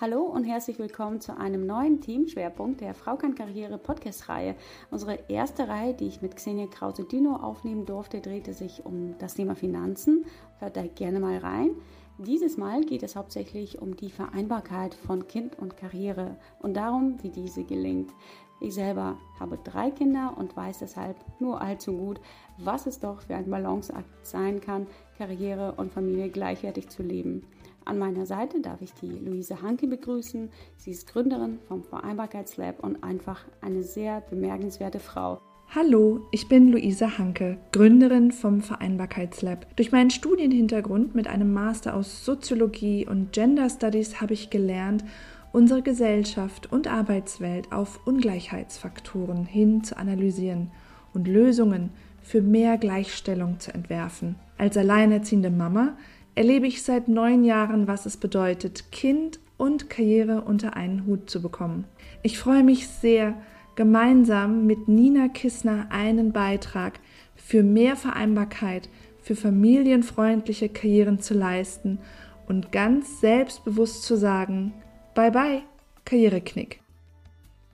Hallo 0.00 0.22
und 0.22 0.44
herzlich 0.44 0.78
willkommen 0.78 1.20
zu 1.20 1.36
einem 1.36 1.66
neuen 1.66 2.00
Teamschwerpunkt 2.00 2.80
der 2.80 2.94
Frau 2.94 3.16
kann 3.16 3.34
Karriere 3.34 3.76
Podcast-Reihe. 3.76 4.56
Unsere 4.90 5.18
erste 5.28 5.68
Reihe, 5.68 5.92
die 5.92 6.06
ich 6.06 6.22
mit 6.22 6.36
Xenia 6.36 6.68
Krause-Dino 6.68 7.36
aufnehmen 7.36 7.84
durfte, 7.84 8.22
drehte 8.22 8.54
sich 8.54 8.86
um 8.86 9.18
das 9.18 9.34
Thema 9.34 9.54
Finanzen. 9.54 10.24
Hört 10.58 10.78
da 10.78 10.86
gerne 10.86 11.20
mal 11.20 11.36
rein. 11.36 11.72
Dieses 12.16 12.56
Mal 12.56 12.82
geht 12.82 13.02
es 13.02 13.14
hauptsächlich 13.14 13.82
um 13.82 13.94
die 13.94 14.08
Vereinbarkeit 14.08 14.94
von 14.94 15.28
Kind 15.28 15.58
und 15.58 15.76
Karriere 15.76 16.38
und 16.60 16.78
darum, 16.78 17.22
wie 17.22 17.28
diese 17.28 17.64
gelingt. 17.64 18.10
Ich 18.58 18.72
selber 18.72 19.18
habe 19.38 19.58
drei 19.62 19.90
Kinder 19.90 20.34
und 20.38 20.56
weiß 20.56 20.78
deshalb 20.78 21.16
nur 21.40 21.60
allzu 21.60 21.92
gut, 21.92 22.22
was 22.56 22.86
es 22.86 23.00
doch 23.00 23.20
für 23.20 23.34
ein 23.34 23.50
Balanceakt 23.50 24.26
sein 24.26 24.62
kann, 24.62 24.86
Karriere 25.18 25.74
und 25.76 25.92
Familie 25.92 26.30
gleichwertig 26.30 26.88
zu 26.88 27.02
leben. 27.02 27.46
An 27.84 27.98
meiner 27.98 28.26
Seite 28.26 28.60
darf 28.60 28.82
ich 28.82 28.92
die 28.94 29.10
Luise 29.10 29.62
Hanke 29.62 29.86
begrüßen. 29.86 30.50
Sie 30.76 30.90
ist 30.90 31.06
Gründerin 31.08 31.58
vom 31.66 31.82
Vereinbarkeitslab 31.82 32.82
und 32.84 33.02
einfach 33.02 33.44
eine 33.60 33.82
sehr 33.82 34.20
bemerkenswerte 34.20 35.00
Frau. 35.00 35.40
Hallo, 35.72 36.26
ich 36.32 36.48
bin 36.48 36.72
Luise 36.72 37.16
Hanke, 37.16 37.58
Gründerin 37.72 38.32
vom 38.32 38.60
Vereinbarkeitslab. 38.60 39.76
Durch 39.76 39.92
meinen 39.92 40.10
Studienhintergrund 40.10 41.14
mit 41.14 41.28
einem 41.28 41.52
Master 41.52 41.94
aus 41.94 42.24
Soziologie 42.24 43.06
und 43.06 43.32
Gender 43.32 43.70
Studies 43.70 44.20
habe 44.20 44.34
ich 44.34 44.50
gelernt, 44.50 45.04
unsere 45.52 45.82
Gesellschaft 45.82 46.72
und 46.72 46.88
Arbeitswelt 46.88 47.72
auf 47.72 48.06
Ungleichheitsfaktoren 48.06 49.46
hin 49.46 49.84
zu 49.84 49.96
analysieren 49.96 50.70
und 51.14 51.28
Lösungen 51.28 51.90
für 52.20 52.42
mehr 52.42 52.76
Gleichstellung 52.76 53.60
zu 53.60 53.72
entwerfen. 53.72 54.36
Als 54.58 54.76
alleinerziehende 54.76 55.50
Mama 55.50 55.96
erlebe 56.34 56.66
ich 56.66 56.82
seit 56.82 57.08
neun 57.08 57.44
Jahren, 57.44 57.86
was 57.86 58.06
es 58.06 58.16
bedeutet, 58.16 58.92
Kind 58.92 59.40
und 59.56 59.90
Karriere 59.90 60.42
unter 60.42 60.76
einen 60.76 61.06
Hut 61.06 61.28
zu 61.28 61.42
bekommen. 61.42 61.84
Ich 62.22 62.38
freue 62.38 62.64
mich 62.64 62.88
sehr, 62.88 63.34
gemeinsam 63.76 64.66
mit 64.66 64.88
Nina 64.88 65.28
Kissner 65.28 65.86
einen 65.90 66.32
Beitrag 66.32 67.00
für 67.34 67.62
mehr 67.62 67.96
Vereinbarkeit, 67.96 68.88
für 69.22 69.36
familienfreundliche 69.36 70.68
Karrieren 70.68 71.20
zu 71.20 71.34
leisten 71.34 71.98
und 72.46 72.72
ganz 72.72 73.20
selbstbewusst 73.20 74.02
zu 74.02 74.16
sagen, 74.16 74.72
bye 75.14 75.30
bye, 75.30 75.62
Karriereknick. 76.04 76.80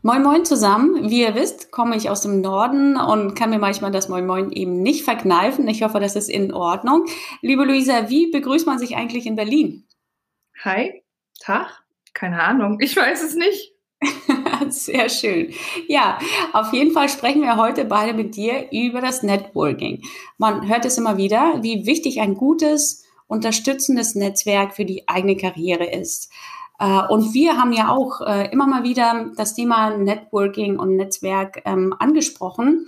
Moin 0.06 0.22
Moin 0.22 0.44
zusammen. 0.44 1.10
Wie 1.10 1.22
ihr 1.22 1.34
wisst, 1.34 1.72
komme 1.72 1.96
ich 1.96 2.08
aus 2.08 2.20
dem 2.20 2.40
Norden 2.40 2.96
und 2.96 3.34
kann 3.34 3.50
mir 3.50 3.58
manchmal 3.58 3.90
das 3.90 4.08
Moin 4.08 4.24
Moin 4.24 4.52
eben 4.52 4.80
nicht 4.80 5.02
verkneifen. 5.02 5.66
Ich 5.66 5.82
hoffe, 5.82 5.98
das 5.98 6.14
ist 6.14 6.28
in 6.28 6.54
Ordnung. 6.54 7.06
Liebe 7.42 7.64
Luisa, 7.64 8.08
wie 8.08 8.30
begrüßt 8.30 8.68
man 8.68 8.78
sich 8.78 8.94
eigentlich 8.94 9.26
in 9.26 9.34
Berlin? 9.34 9.88
Hi, 10.62 11.02
Tag, 11.40 11.82
keine 12.14 12.40
Ahnung, 12.40 12.78
ich 12.78 12.96
weiß 12.96 13.20
es 13.20 13.34
nicht. 13.34 13.72
Sehr 14.68 15.08
schön. 15.08 15.52
Ja, 15.88 16.20
auf 16.52 16.72
jeden 16.72 16.92
Fall 16.92 17.08
sprechen 17.08 17.42
wir 17.42 17.56
heute 17.56 17.84
beide 17.84 18.14
mit 18.14 18.36
dir 18.36 18.68
über 18.70 19.00
das 19.00 19.24
Networking. 19.24 20.02
Man 20.38 20.68
hört 20.68 20.84
es 20.84 20.98
immer 20.98 21.16
wieder, 21.16 21.64
wie 21.64 21.84
wichtig 21.84 22.20
ein 22.20 22.34
gutes, 22.34 23.04
unterstützendes 23.26 24.14
Netzwerk 24.14 24.76
für 24.76 24.84
die 24.84 25.08
eigene 25.08 25.36
Karriere 25.36 25.86
ist. 25.86 26.30
Äh, 26.78 27.02
und 27.08 27.34
wir 27.34 27.56
haben 27.56 27.72
ja 27.72 27.90
auch 27.90 28.20
äh, 28.20 28.50
immer 28.52 28.66
mal 28.66 28.84
wieder 28.84 29.30
das 29.36 29.54
Thema 29.54 29.96
Networking 29.96 30.78
und 30.78 30.96
Netzwerk 30.96 31.62
ähm, 31.64 31.94
angesprochen. 31.98 32.86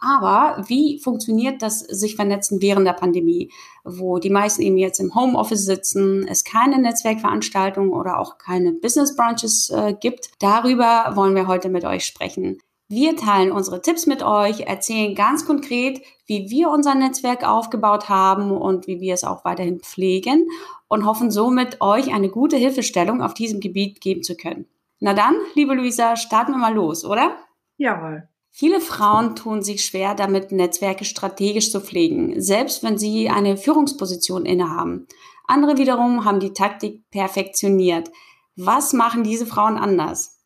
Aber 0.00 0.64
wie 0.66 0.98
funktioniert 0.98 1.60
das 1.60 1.80
sich 1.80 2.16
vernetzen 2.16 2.62
während 2.62 2.86
der 2.86 2.94
Pandemie, 2.94 3.52
wo 3.84 4.18
die 4.18 4.30
meisten 4.30 4.62
eben 4.62 4.78
jetzt 4.78 4.98
im 4.98 5.14
Homeoffice 5.14 5.66
sitzen, 5.66 6.26
es 6.26 6.42
keine 6.42 6.78
Netzwerkveranstaltungen 6.78 7.92
oder 7.92 8.18
auch 8.18 8.38
keine 8.38 8.72
Business 8.72 9.14
Branches 9.14 9.68
äh, 9.68 9.94
gibt? 10.00 10.30
Darüber 10.38 11.12
wollen 11.16 11.34
wir 11.34 11.46
heute 11.46 11.68
mit 11.68 11.84
euch 11.84 12.06
sprechen. 12.06 12.58
Wir 12.92 13.16
teilen 13.16 13.52
unsere 13.52 13.80
Tipps 13.82 14.06
mit 14.06 14.24
euch, 14.24 14.62
erzählen 14.62 15.14
ganz 15.14 15.46
konkret, 15.46 16.02
wie 16.26 16.50
wir 16.50 16.70
unser 16.70 16.96
Netzwerk 16.96 17.46
aufgebaut 17.46 18.08
haben 18.08 18.50
und 18.50 18.88
wie 18.88 19.00
wir 19.00 19.14
es 19.14 19.22
auch 19.22 19.44
weiterhin 19.44 19.78
pflegen 19.78 20.48
und 20.88 21.06
hoffen 21.06 21.30
somit 21.30 21.80
euch 21.80 22.12
eine 22.12 22.30
gute 22.30 22.56
Hilfestellung 22.56 23.22
auf 23.22 23.32
diesem 23.32 23.60
Gebiet 23.60 24.00
geben 24.00 24.24
zu 24.24 24.36
können. 24.36 24.66
Na 24.98 25.14
dann, 25.14 25.36
liebe 25.54 25.74
Luisa, 25.74 26.16
starten 26.16 26.50
wir 26.50 26.58
mal 26.58 26.74
los, 26.74 27.04
oder? 27.04 27.36
Jawohl. 27.76 28.28
Viele 28.50 28.80
Frauen 28.80 29.36
tun 29.36 29.62
sich 29.62 29.84
schwer 29.84 30.16
damit, 30.16 30.50
Netzwerke 30.50 31.04
strategisch 31.04 31.70
zu 31.70 31.80
pflegen, 31.80 32.42
selbst 32.42 32.82
wenn 32.82 32.98
sie 32.98 33.28
eine 33.28 33.56
Führungsposition 33.56 34.44
innehaben. 34.44 35.06
Andere 35.46 35.78
wiederum 35.78 36.24
haben 36.24 36.40
die 36.40 36.54
Taktik 36.54 37.08
perfektioniert. 37.12 38.10
Was 38.56 38.92
machen 38.92 39.22
diese 39.22 39.46
Frauen 39.46 39.78
anders? 39.78 40.39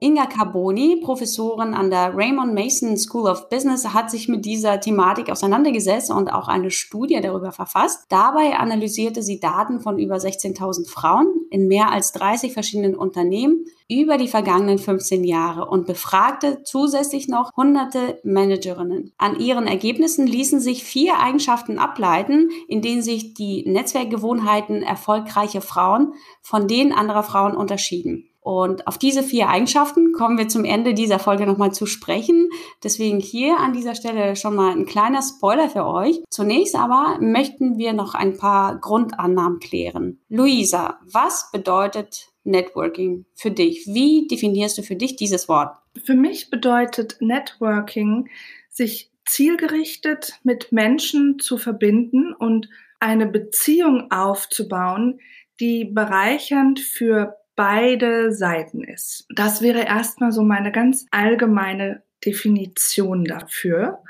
Inga 0.00 0.26
Carboni, 0.26 1.00
Professorin 1.02 1.74
an 1.74 1.90
der 1.90 2.16
Raymond 2.16 2.54
Mason 2.54 2.96
School 2.96 3.28
of 3.28 3.48
Business, 3.48 3.88
hat 3.94 4.10
sich 4.10 4.28
mit 4.28 4.44
dieser 4.44 4.80
Thematik 4.80 5.30
auseinandergesetzt 5.30 6.10
und 6.10 6.32
auch 6.32 6.48
eine 6.48 6.70
Studie 6.70 7.20
darüber 7.20 7.52
verfasst. 7.52 8.06
Dabei 8.08 8.56
analysierte 8.56 9.22
sie 9.22 9.40
Daten 9.40 9.80
von 9.80 9.98
über 9.98 10.16
16.000 10.16 10.88
Frauen 10.88 11.26
in 11.50 11.68
mehr 11.68 11.90
als 11.90 12.12
30 12.12 12.52
verschiedenen 12.52 12.94
Unternehmen 12.94 13.64
über 13.88 14.16
die 14.16 14.28
vergangenen 14.28 14.78
15 14.78 15.22
Jahre 15.24 15.66
und 15.66 15.86
befragte 15.86 16.62
zusätzlich 16.64 17.28
noch 17.28 17.52
hunderte 17.56 18.20
Managerinnen. 18.24 19.12
An 19.16 19.38
ihren 19.38 19.66
Ergebnissen 19.66 20.26
ließen 20.26 20.60
sich 20.60 20.82
vier 20.82 21.18
Eigenschaften 21.18 21.78
ableiten, 21.78 22.50
in 22.68 22.82
denen 22.82 23.02
sich 23.02 23.34
die 23.34 23.64
Netzwerkgewohnheiten 23.68 24.82
erfolgreicher 24.82 25.60
Frauen 25.60 26.14
von 26.42 26.66
denen 26.66 26.92
anderer 26.92 27.22
Frauen 27.22 27.56
unterschieden. 27.56 28.28
Und 28.46 28.86
auf 28.86 28.96
diese 28.96 29.24
vier 29.24 29.48
Eigenschaften 29.48 30.12
kommen 30.12 30.38
wir 30.38 30.46
zum 30.46 30.64
Ende 30.64 30.94
dieser 30.94 31.18
Folge 31.18 31.46
nochmal 31.46 31.72
zu 31.72 31.84
sprechen. 31.84 32.48
Deswegen 32.84 33.18
hier 33.18 33.58
an 33.58 33.72
dieser 33.72 33.96
Stelle 33.96 34.36
schon 34.36 34.54
mal 34.54 34.70
ein 34.70 34.86
kleiner 34.86 35.20
Spoiler 35.20 35.68
für 35.68 35.84
euch. 35.84 36.22
Zunächst 36.30 36.76
aber 36.76 37.18
möchten 37.20 37.76
wir 37.76 37.92
noch 37.92 38.14
ein 38.14 38.36
paar 38.38 38.78
Grundannahmen 38.78 39.58
klären. 39.58 40.20
Luisa, 40.28 41.00
was 41.02 41.50
bedeutet 41.50 42.28
Networking 42.44 43.26
für 43.34 43.50
dich? 43.50 43.84
Wie 43.88 44.28
definierst 44.28 44.78
du 44.78 44.82
für 44.82 44.94
dich 44.94 45.16
dieses 45.16 45.48
Wort? 45.48 45.76
Für 46.04 46.14
mich 46.14 46.48
bedeutet 46.48 47.16
Networking, 47.18 48.28
sich 48.70 49.10
zielgerichtet 49.24 50.38
mit 50.44 50.70
Menschen 50.70 51.40
zu 51.40 51.58
verbinden 51.58 52.32
und 52.32 52.68
eine 53.00 53.26
Beziehung 53.26 54.12
aufzubauen, 54.12 55.18
die 55.58 55.84
bereichernd 55.84 56.78
für 56.78 57.34
beide 57.56 58.32
Seiten 58.32 58.84
ist. 58.84 59.26
Das 59.34 59.62
wäre 59.62 59.84
erstmal 59.84 60.30
so 60.30 60.42
meine 60.42 60.70
ganz 60.70 61.06
allgemeine 61.10 62.02
Definition 62.24 63.24
dafür. 63.24 64.02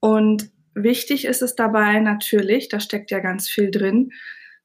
Und 0.00 0.50
wichtig 0.74 1.26
ist 1.26 1.42
es 1.42 1.54
dabei 1.54 2.00
natürlich, 2.00 2.68
da 2.68 2.80
steckt 2.80 3.10
ja 3.10 3.20
ganz 3.20 3.48
viel 3.48 3.70
drin, 3.70 4.12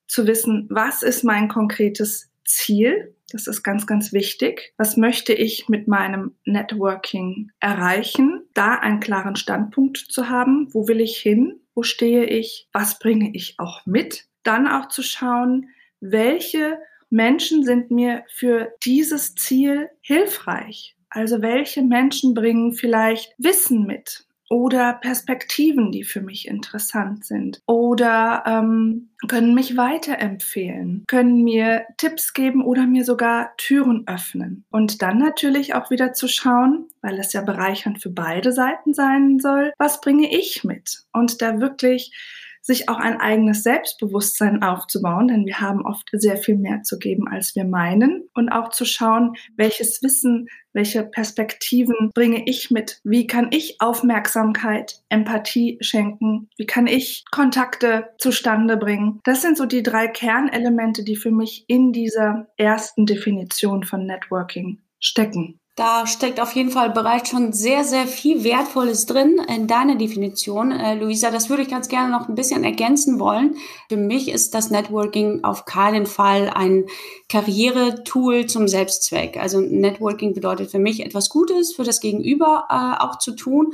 zu 0.08 0.28
wissen, 0.28 0.68
was 0.70 1.04
ist 1.04 1.24
mein 1.24 1.48
konkretes 1.48 2.32
Ziel? 2.46 3.16
Das 3.32 3.48
ist 3.48 3.64
ganz, 3.64 3.88
ganz 3.88 4.12
wichtig. 4.12 4.74
Was 4.78 4.98
möchte 4.98 5.34
ich 5.34 5.70
mit 5.70 5.88
meinem 5.88 6.36
Networking 6.44 7.52
erreichen? 7.62 8.44
Da 8.54 8.76
einen 8.76 9.00
klaren 9.00 9.38
Standpunkt 9.38 9.98
zu 9.98 10.28
haben. 10.28 10.68
Wo 10.74 10.88
will 10.90 11.00
ich 11.00 11.18
hin? 11.18 11.62
Wo 11.74 11.84
stehe 11.84 12.26
ich? 12.26 12.68
Was 12.74 13.00
bringe 13.00 13.32
ich 13.34 13.56
auch 13.58 13.86
mit? 13.86 14.26
Dann 14.44 14.68
auch 14.68 14.90
zu 14.90 15.02
schauen, 15.02 15.70
welche 16.02 16.78
Menschen 17.12 17.64
sind 17.64 17.92
mir 17.92 18.24
für 18.34 18.74
dieses 18.84 19.36
Ziel 19.36 19.90
hilfreich? 20.02 20.96
Also 21.10 21.42
welche 21.42 21.84
Menschen 21.84 22.34
bringen 22.34 22.74
vielleicht 22.74 23.34
Wissen 23.38 23.86
mit 23.86 24.26
oder 24.50 24.94
Perspektiven, 24.94 25.92
die 25.92 26.04
für 26.04 26.22
mich 26.22 26.48
interessant 26.48 27.26
sind 27.26 27.62
oder 27.68 28.44
ähm, 28.46 29.10
können 29.28 29.54
mich 29.54 29.78
weiterempfehlen, 29.78 31.06
können 31.08 31.44
mir 31.44 31.86
Tipps 31.98 32.34
geben 32.34 32.64
oder 32.64 32.86
mir 32.86 33.06
sogar 33.06 33.52
Türen 33.58 34.04
öffnen. 34.08 34.66
Und 34.70 35.02
dann 35.02 35.20
natürlich 35.20 35.74
auch 35.74 35.90
wieder 35.90 36.14
zu 36.14 36.28
schauen, 36.28 36.88
weil 37.02 37.18
es 37.20 37.32
ja 37.34 37.42
bereichernd 37.42 38.02
für 38.02 38.10
beide 38.10 38.52
Seiten 38.52 38.94
sein 38.94 39.40
soll, 39.40 39.74
was 39.78 40.02
bringe 40.02 40.30
ich 40.30 40.64
mit? 40.64 41.04
Und 41.14 41.42
da 41.42 41.60
wirklich 41.62 42.14
sich 42.62 42.90
auch 42.90 42.98
ein 42.98 43.20
eigenes 43.20 43.64
Selbstbewusstsein 43.64 44.62
aufzubauen, 44.62 45.28
denn 45.28 45.46
wir 45.46 45.60
haben 45.60 45.86
oft 45.86 46.10
sehr 46.14 46.38
viel 46.38 46.58
mehr 46.58 46.84
zu 46.84 47.00
geben, 47.00 47.28
als 47.28 47.56
wir 47.56 47.66
meinen. 47.66 48.30
Und 48.34 48.50
auch 48.50 48.70
zu 48.70 48.86
schauen, 48.86 49.36
welches 49.58 50.02
Wissen, 50.04 50.48
welche 50.74 51.04
Perspektiven 51.04 52.12
bringe 52.14 52.44
ich 52.46 52.72
mit? 52.72 53.00
Wie 53.04 53.28
kann 53.28 53.50
ich 53.52 53.78
Aufmerksamkeit, 53.80 55.02
Empathie 55.10 55.78
schenken? 55.82 56.50
Wie 56.58 56.66
kann 56.66 56.88
ich 56.88 57.26
Kontakte 57.32 58.10
zustande 58.18 58.78
bringen? 58.78 59.20
Das 59.24 59.42
sind 59.42 59.58
so 59.58 59.66
die 59.66 59.84
drei 59.84 60.08
Kernelemente, 60.08 61.04
die 61.04 61.16
für 61.16 61.32
mich 61.32 61.66
in 61.68 61.92
dieser 61.92 62.48
ersten 62.58 63.06
Definition 63.06 63.84
von 63.84 64.06
Networking 64.06 64.80
stecken. 65.00 65.61
Da 65.82 66.06
steckt 66.06 66.40
auf 66.40 66.54
jeden 66.54 66.70
Fall 66.70 66.92
bereits 66.92 67.32
schon 67.32 67.54
sehr, 67.54 67.84
sehr 67.84 68.06
viel 68.06 68.44
Wertvolles 68.44 69.08
drin 69.08 69.42
in 69.48 69.66
deiner 69.66 69.96
Definition, 69.96 70.72
äh, 70.72 70.94
Luisa. 70.94 71.32
Das 71.32 71.50
würde 71.50 71.64
ich 71.64 71.70
ganz 71.70 71.88
gerne 71.88 72.12
noch 72.12 72.30
ein 72.30 72.36
bisschen 72.36 72.64
ergänzen 72.64 73.20
wollen. 73.20 73.56
Für 73.90 73.98
mich 73.98 74.30
ist 74.30 74.54
das 74.54 74.70
Networking 74.70 75.44
auf 75.44 75.66
keinen 75.66 76.06
Fall 76.06 76.52
ein 76.54 76.86
Karrieretool 77.30 78.46
zum 78.46 78.68
Selbstzweck. 78.68 79.38
Also 79.38 79.60
Networking 79.60 80.36
bedeutet 80.36 80.70
für 80.70 80.78
mich 80.78 81.04
etwas 81.04 81.30
Gutes 81.30 81.74
für 81.74 81.84
das 81.84 82.00
Gegenüber 82.00 82.66
äh, 82.70 83.04
auch 83.04 83.18
zu 83.18 83.32
tun 83.32 83.74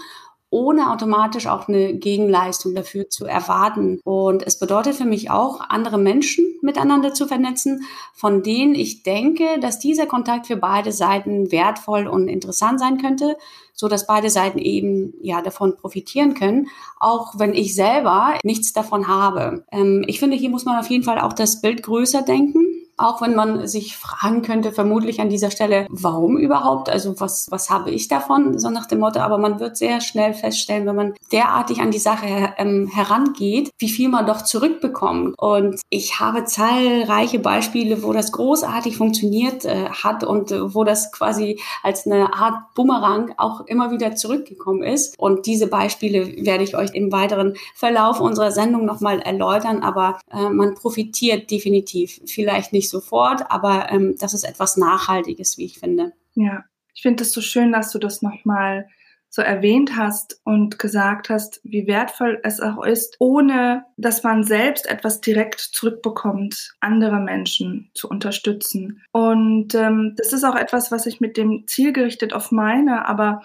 ohne 0.58 0.92
automatisch 0.92 1.46
auch 1.46 1.68
eine 1.68 1.94
Gegenleistung 1.94 2.74
dafür 2.74 3.10
zu 3.10 3.26
erwarten. 3.26 4.00
Und 4.04 4.42
es 4.42 4.58
bedeutet 4.58 4.96
für 4.96 5.06
mich 5.06 5.30
auch, 5.30 5.60
andere 5.70 6.00
Menschen 6.00 6.46
miteinander 6.62 7.14
zu 7.14 7.28
vernetzen, 7.28 7.84
von 8.14 8.42
denen 8.42 8.74
ich 8.74 9.04
denke, 9.04 9.60
dass 9.60 9.78
dieser 9.78 10.08
Kontakt 10.08 10.48
für 10.48 10.58
beide 10.58 10.92
Seiten 10.92 11.52
wertvoll 11.52 12.08
und 12.08 12.28
interessant 12.28 12.80
sein 12.80 12.98
könnte, 12.98 13.38
so 13.74 13.88
dass 13.88 14.08
beide 14.08 14.32
Seiten 14.32 14.58
eben 14.58 15.14
ja 15.22 15.44
davon 15.44 15.76
profitieren 15.76 16.34
können, 16.34 16.68
auch 17.00 17.38
wenn 17.38 17.54
ich 17.54 17.76
selber 17.76 18.34
nichts 18.44 18.74
davon 18.74 19.08
habe. 19.08 19.64
Ähm, 19.72 20.04
ich 20.08 20.20
finde, 20.20 20.36
hier 20.36 20.50
muss 20.50 20.66
man 20.66 20.80
auf 20.80 20.90
jeden 20.90 21.04
Fall 21.04 21.20
auch 21.20 21.34
das 21.34 21.62
Bild 21.62 21.84
größer 21.84 22.24
denken 22.24 22.87
auch 22.98 23.22
wenn 23.22 23.36
man 23.36 23.68
sich 23.68 23.96
fragen 23.96 24.42
könnte, 24.42 24.72
vermutlich 24.72 25.22
an 25.22 25.30
dieser 25.30 25.52
Stelle, 25.52 25.86
warum 25.90 26.38
überhaupt? 26.38 26.90
Also 26.90 27.20
was, 27.20 27.48
was 27.52 27.70
habe 27.70 27.92
ich 27.92 28.08
davon? 28.08 28.58
So 28.58 28.70
nach 28.70 28.88
dem 28.88 29.00
Motto, 29.00 29.20
aber 29.20 29.38
man 29.38 29.60
wird 29.60 29.78
sehr 29.78 30.02
schnell 30.02 30.34
feststellen, 30.34 30.88
wenn 30.88 30.96
man 30.96 31.14
derartig 31.32 31.80
an 31.80 31.92
die 31.92 32.00
Sache 32.00 32.54
ähm, 32.58 32.88
herangeht, 32.88 33.70
wie 33.78 33.90
viel 33.90 34.10
man 34.10 34.26
doch 34.26 34.42
zurückbekommt. 34.42 35.36
Und 35.38 35.80
ich 35.90 36.20
habe 36.20 36.46
zahlreiche 36.46 37.40
Beispiele, 37.40 38.02
wo 38.02 38.14
das 38.14 38.32
großartig 38.32 38.98
funktioniert 38.98 39.66
äh, 39.66 39.90
hat 39.90 40.24
und 40.24 40.52
äh, 40.52 40.74
wo 40.74 40.84
das 40.84 41.12
quasi 41.12 41.60
als 41.84 42.08
eine 42.08 42.34
Art 42.34 42.74
Bumerang 42.74 43.34
auch 43.38 43.62
immer 43.68 43.92
wieder 43.92 44.16
zurückgekommen 44.16 44.82
ist. 44.82 45.20
Und 45.20 45.46
diese 45.46 45.68
Beispiele 45.68 46.46
werde 46.46 46.64
ich 46.64 46.76
euch 46.76 46.94
im 46.94 47.12
weiteren 47.12 47.56
Verlauf 47.76 48.20
unserer 48.20 48.52
Sendung 48.52 48.86
nochmal 48.86 49.20
erläutern, 49.20 49.84
aber 49.84 50.20
äh, 50.32 50.50
man 50.50 50.74
profitiert 50.74 51.52
definitiv. 51.52 52.20
Vielleicht 52.26 52.74
nicht 52.74 52.87
nicht 52.88 52.90
sofort, 52.90 53.52
aber 53.52 53.92
ähm, 53.92 54.16
das 54.20 54.34
ist 54.34 54.44
etwas 54.44 54.78
Nachhaltiges, 54.78 55.58
wie 55.58 55.66
ich 55.66 55.80
finde. 55.80 56.14
Ja, 56.36 56.64
ich 56.94 57.02
finde 57.02 57.24
es 57.24 57.32
so 57.32 57.42
schön, 57.42 57.72
dass 57.72 57.92
du 57.92 58.00
das 58.00 58.22
nochmal 58.22 58.88
so 59.30 59.42
erwähnt 59.42 59.98
hast 59.98 60.40
und 60.46 60.80
gesagt 60.80 61.30
hast, 61.30 61.60
wie 61.64 61.86
wertvoll 61.86 62.40
es 62.44 62.62
auch 62.62 62.84
ist, 62.86 63.18
ohne 63.20 63.84
dass 63.98 64.24
man 64.24 64.44
selbst 64.46 64.90
etwas 64.90 65.20
direkt 65.20 65.60
zurückbekommt, 65.60 66.76
andere 66.80 67.20
Menschen 67.20 67.92
zu 67.94 68.10
unterstützen. 68.10 69.04
Und 69.12 69.76
ähm, 69.76 70.14
das 70.16 70.32
ist 70.32 70.46
auch 70.46 70.56
etwas, 70.56 70.92
was 70.92 71.06
ich 71.06 71.20
mit 71.20 71.36
dem 71.36 71.68
Ziel 71.68 71.92
gerichtet 71.92 72.34
auf 72.34 72.52
meine, 72.52 73.06
aber 73.06 73.42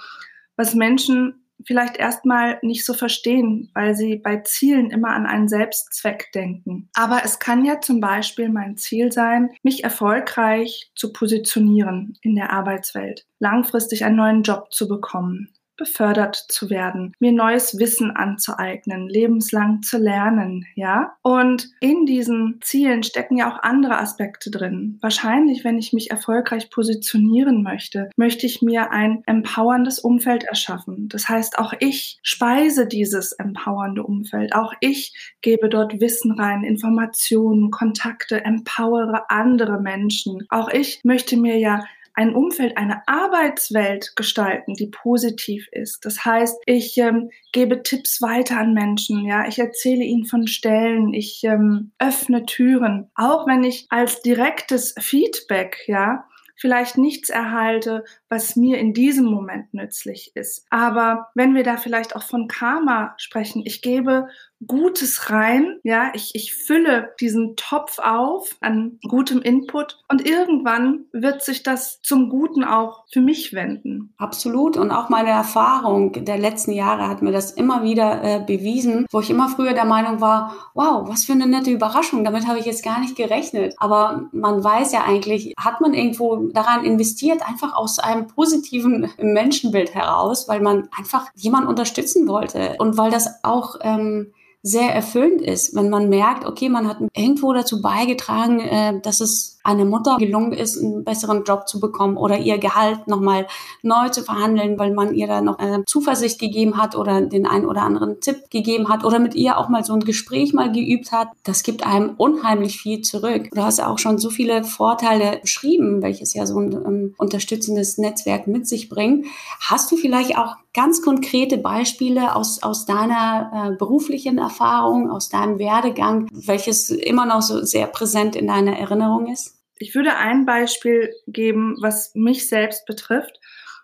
was 0.57 0.75
Menschen 0.75 1.42
vielleicht 1.67 1.97
erstmal 1.97 2.59
nicht 2.63 2.85
so 2.85 2.95
verstehen, 2.95 3.71
weil 3.75 3.95
sie 3.95 4.17
bei 4.17 4.39
Zielen 4.39 4.91
immer 4.91 5.11
an 5.11 5.27
einen 5.27 5.49
Selbstzweck 5.49 6.31
denken. 6.35 6.89
Aber 6.95 7.23
es 7.25 7.39
kann 7.39 7.65
ja 7.65 7.81
zum 7.81 8.01
Beispiel 8.01 8.49
mein 8.49 8.77
Ziel 8.77 9.13
sein, 9.13 9.51
mich 9.63 9.85
erfolgreich 9.85 10.91
zu 10.95 11.13
positionieren 11.13 12.19
in 12.23 12.35
der 12.35 12.53
Arbeitswelt, 12.53 13.27
langfristig 13.39 14.05
einen 14.05 14.17
neuen 14.17 14.43
Job 14.43 14.73
zu 14.73 14.89
bekommen, 14.89 15.53
befördert 15.83 16.37
zu 16.37 16.71
werden, 16.71 17.13
mir 17.19 17.33
neues 17.33 17.77
Wissen 17.77 18.13
anzueignen, 18.13 19.09
lebenslang 19.09 19.83
zu 19.83 19.99
lernen, 19.99 20.65
ja? 20.77 21.15
Und 21.23 21.71
in 21.81 22.07
diesen 22.07 22.61
Zielen 22.63 23.03
stecken 23.03 23.37
ja 23.37 23.53
auch 23.53 23.61
andere 23.65 23.99
Aspekte 23.99 24.49
drin. 24.53 24.99
Wahrscheinlich, 25.01 25.65
wenn 25.65 25.79
ich 25.79 25.93
mich 25.93 26.13
erfolgreich 26.13 26.71
positionieren 26.71 27.65
möchte, 27.65 28.11
möchte 28.17 28.47
ich 28.47 28.63
mir 28.63 28.93
ein 28.93 29.25
empowerndes 29.27 29.99
Umfeld 29.99 30.45
erschaffen. 30.45 31.09
Das 31.09 31.29
heißt, 31.29 31.59
auch 31.59 31.73
ich 31.81 32.21
speise 32.23 32.87
dieses 32.87 33.33
empowernde 33.33 34.05
Umfeld. 34.05 34.55
Auch 34.55 34.75
ich 34.79 35.35
gebe 35.41 35.69
dort 35.69 36.01
Wissen 36.01 36.31
rein, 36.31 36.63
Informationen, 36.63 37.73
Kontakte, 37.73 38.45
empowere 38.45 39.31
andere 39.31 39.81
Menschen. 39.81 40.47
Auch 40.49 40.69
ich 40.69 41.01
möchte 41.03 41.37
mir 41.37 41.59
ja 41.59 41.85
ein 42.15 42.35
Umfeld, 42.35 42.77
eine 42.77 43.07
Arbeitswelt 43.07 44.15
gestalten, 44.17 44.75
die 44.75 44.89
positiv 44.89 45.69
ist. 45.73 46.05
Das 46.05 46.25
heißt, 46.25 46.63
ich 46.67 46.99
ähm, 46.99 47.31
gebe 47.53 47.83
Tipps 47.83 48.21
weiter 48.21 48.59
an 48.59 48.75
Menschen, 48.75 49.25
ja, 49.25 49.47
ich 49.47 49.59
erzähle 49.59 50.05
ihnen 50.05 50.25
von 50.25 50.47
Stellen, 50.47 51.15
ich 51.15 51.43
ähm, 51.45 51.93
öffne 51.99 52.45
Türen, 52.45 53.11
auch 53.15 53.47
wenn 53.47 53.65
ich 53.65 53.87
als 53.91 54.23
direktes 54.23 54.95
Feedback, 54.99 55.79
ja, 55.87 56.25
vielleicht 56.63 56.97
nichts 56.97 57.29
erhalte, 57.29 58.05
was 58.29 58.55
mir 58.55 58.79
in 58.79 58.95
diesem 58.95 59.25
Moment 59.25 59.75
nützlich 59.75 60.31
ist. 60.35 60.65
Aber 60.71 61.29
wenn 61.35 61.55
wir 61.55 61.65
da 61.65 61.77
vielleicht 61.77 62.15
auch 62.15 62.23
von 62.23 62.47
Karma 62.47 63.15
sprechen, 63.17 63.63
ich 63.65 63.83
gebe 63.83 64.29
Gutes 64.67 65.31
rein, 65.31 65.79
ja, 65.83 66.11
ich, 66.15 66.35
ich 66.35 66.55
fülle 66.55 67.15
diesen 67.21 67.57
Topf 67.57 67.99
auf 67.99 68.57
an 68.61 68.99
gutem 69.09 69.41
Input 69.43 69.99
und 70.09 70.27
irgendwann 70.27 71.07
wird 71.13 71.43
sich 71.43 71.63
das 71.63 72.01
zum 72.03 72.29
Guten 72.29 72.65
auch 72.65 73.05
für 73.11 73.21
mich 73.21 73.53
wenden. 73.53 74.15
Absolut 74.17 74.77
und 74.77 74.91
auch 74.91 75.09
meine 75.09 75.31
Erfahrung 75.31 76.13
der 76.25 76.39
letzten 76.39 76.73
Jahre 76.73 77.09
hat 77.09 77.23
mir 77.23 77.33
das 77.33 77.53
immer 77.53 77.83
wieder 77.83 78.23
äh, 78.23 78.41
bewiesen, 78.45 79.07
wo 79.11 79.21
ich 79.21 79.31
immer 79.31 79.49
früher 79.49 79.73
der 79.73 79.85
Meinung 79.85 80.21
war, 80.21 80.55
wow, 80.75 81.09
was 81.09 81.25
für 81.25 81.33
eine 81.33 81.47
nette 81.47 81.71
Überraschung, 81.71 82.25
damit 82.25 82.47
habe 82.47 82.59
ich 82.59 82.67
jetzt 82.67 82.85
gar 82.85 83.01
nicht 83.01 83.17
gerechnet. 83.17 83.75
Aber 83.79 84.29
man 84.33 84.63
weiß 84.63 84.93
ja 84.93 85.05
eigentlich, 85.05 85.55
hat 85.59 85.81
man 85.81 85.95
irgendwo 85.95 86.49
daran 86.53 86.85
investiert, 86.85 87.43
einfach 87.49 87.75
aus 87.75 87.99
einem 87.99 88.27
positiven 88.27 89.11
Menschenbild 89.19 89.95
heraus, 89.95 90.49
weil 90.49 90.61
man 90.61 90.89
einfach 90.97 91.27
jemanden 91.35 91.69
unterstützen 91.69 92.29
wollte 92.29 92.77
und 92.79 92.97
weil 92.97 93.11
das 93.11 93.43
auch 93.43 93.77
ähm, 93.83 94.33
sehr 94.63 94.95
erfüllend 94.95 95.43
ist, 95.43 95.75
wenn 95.75 95.91
man 95.91 96.09
merkt, 96.09 96.45
okay, 96.47 96.69
man 96.69 96.87
hat 96.87 96.99
irgendwo 97.15 97.53
dazu 97.53 97.83
beigetragen, 97.83 98.61
äh, 98.61 99.01
dass 99.01 99.21
es 99.21 99.59
einer 99.65 99.85
Mutter 99.85 100.17
gelungen 100.19 100.53
ist, 100.53 100.79
einen 100.79 101.05
besseren 101.05 101.45
Job 101.45 101.69
zu 101.69 101.81
bekommen 101.81 102.17
oder 102.17 102.39
ihr 102.39 102.59
Gehalt 102.59 103.07
nochmal 103.07 103.47
neu 103.83 104.09
zu 104.09 104.23
verhandeln, 104.23 104.79
weil 104.79 104.93
man 104.93 105.15
ihr 105.15 105.27
da 105.27 105.41
noch 105.41 105.59
äh, 105.59 105.85
Zuversicht 105.87 106.39
gegeben 106.39 106.77
hat 106.77 106.97
oder 106.97 107.21
den 107.21 107.47
einen 107.47 107.67
oder 107.67 107.83
anderen 107.83 108.21
Tipp 108.21 108.51
gegeben 108.51 108.89
hat 108.89 109.05
oder 109.05 109.19
mit 109.19 109.35
ihr 109.35 109.59
auch 109.59 109.69
mal 109.69 109.85
so 109.85 109.93
ein 109.95 110.01
Gespräch 110.01 110.53
mal 110.53 110.73
geübt 110.73 111.13
hat. 111.13 111.29
Das 111.45 111.63
gibt 111.63 111.87
einem 111.87 112.15
unheimlich 112.17 112.81
viel 112.81 113.03
zurück. 113.03 113.49
Du 113.53 113.63
hast 113.63 113.81
auch 113.81 113.99
schon 113.99 114.19
so 114.19 114.31
viele 114.31 114.65
Vorteile 114.65 115.39
beschrieben, 115.41 116.03
welches 116.03 116.35
ja 116.35 116.47
so 116.47 116.59
ein 116.59 116.73
ähm, 116.73 117.15
unterstützendes 117.19 117.99
Netzwerk 117.99 118.47
mit 118.47 118.67
sich 118.67 118.89
bringt. 118.89 119.27
Hast 119.61 119.91
du 119.91 119.97
vielleicht 119.97 120.37
auch 120.37 120.57
ganz 120.75 121.03
konkrete 121.03 121.59
Beispiele 121.59 122.35
aus, 122.35 122.63
aus 122.63 122.87
deiner 122.87 123.73
äh, 123.73 123.77
beruflichen 123.77 124.39
Erfahrung, 124.39 125.11
aus 125.11 125.29
deinem 125.29 125.59
Werdegang, 125.59 126.29
welches 126.33 126.91
immer 126.91 127.27
noch 127.27 127.43
so 127.43 127.65
sehr 127.65 127.87
präsent 127.87 128.37
in 128.37 128.47
deiner 128.47 128.79
Erinnerung 128.79 129.27
ist? 129.27 129.52
Ich 129.83 129.97
würde 129.97 130.17
ein 130.17 130.47
Beispiel 130.47 131.13
geben, 131.27 131.77
was 131.81 132.15
mich 132.15 132.49
selbst 132.49 132.87
betrifft, 132.87 133.41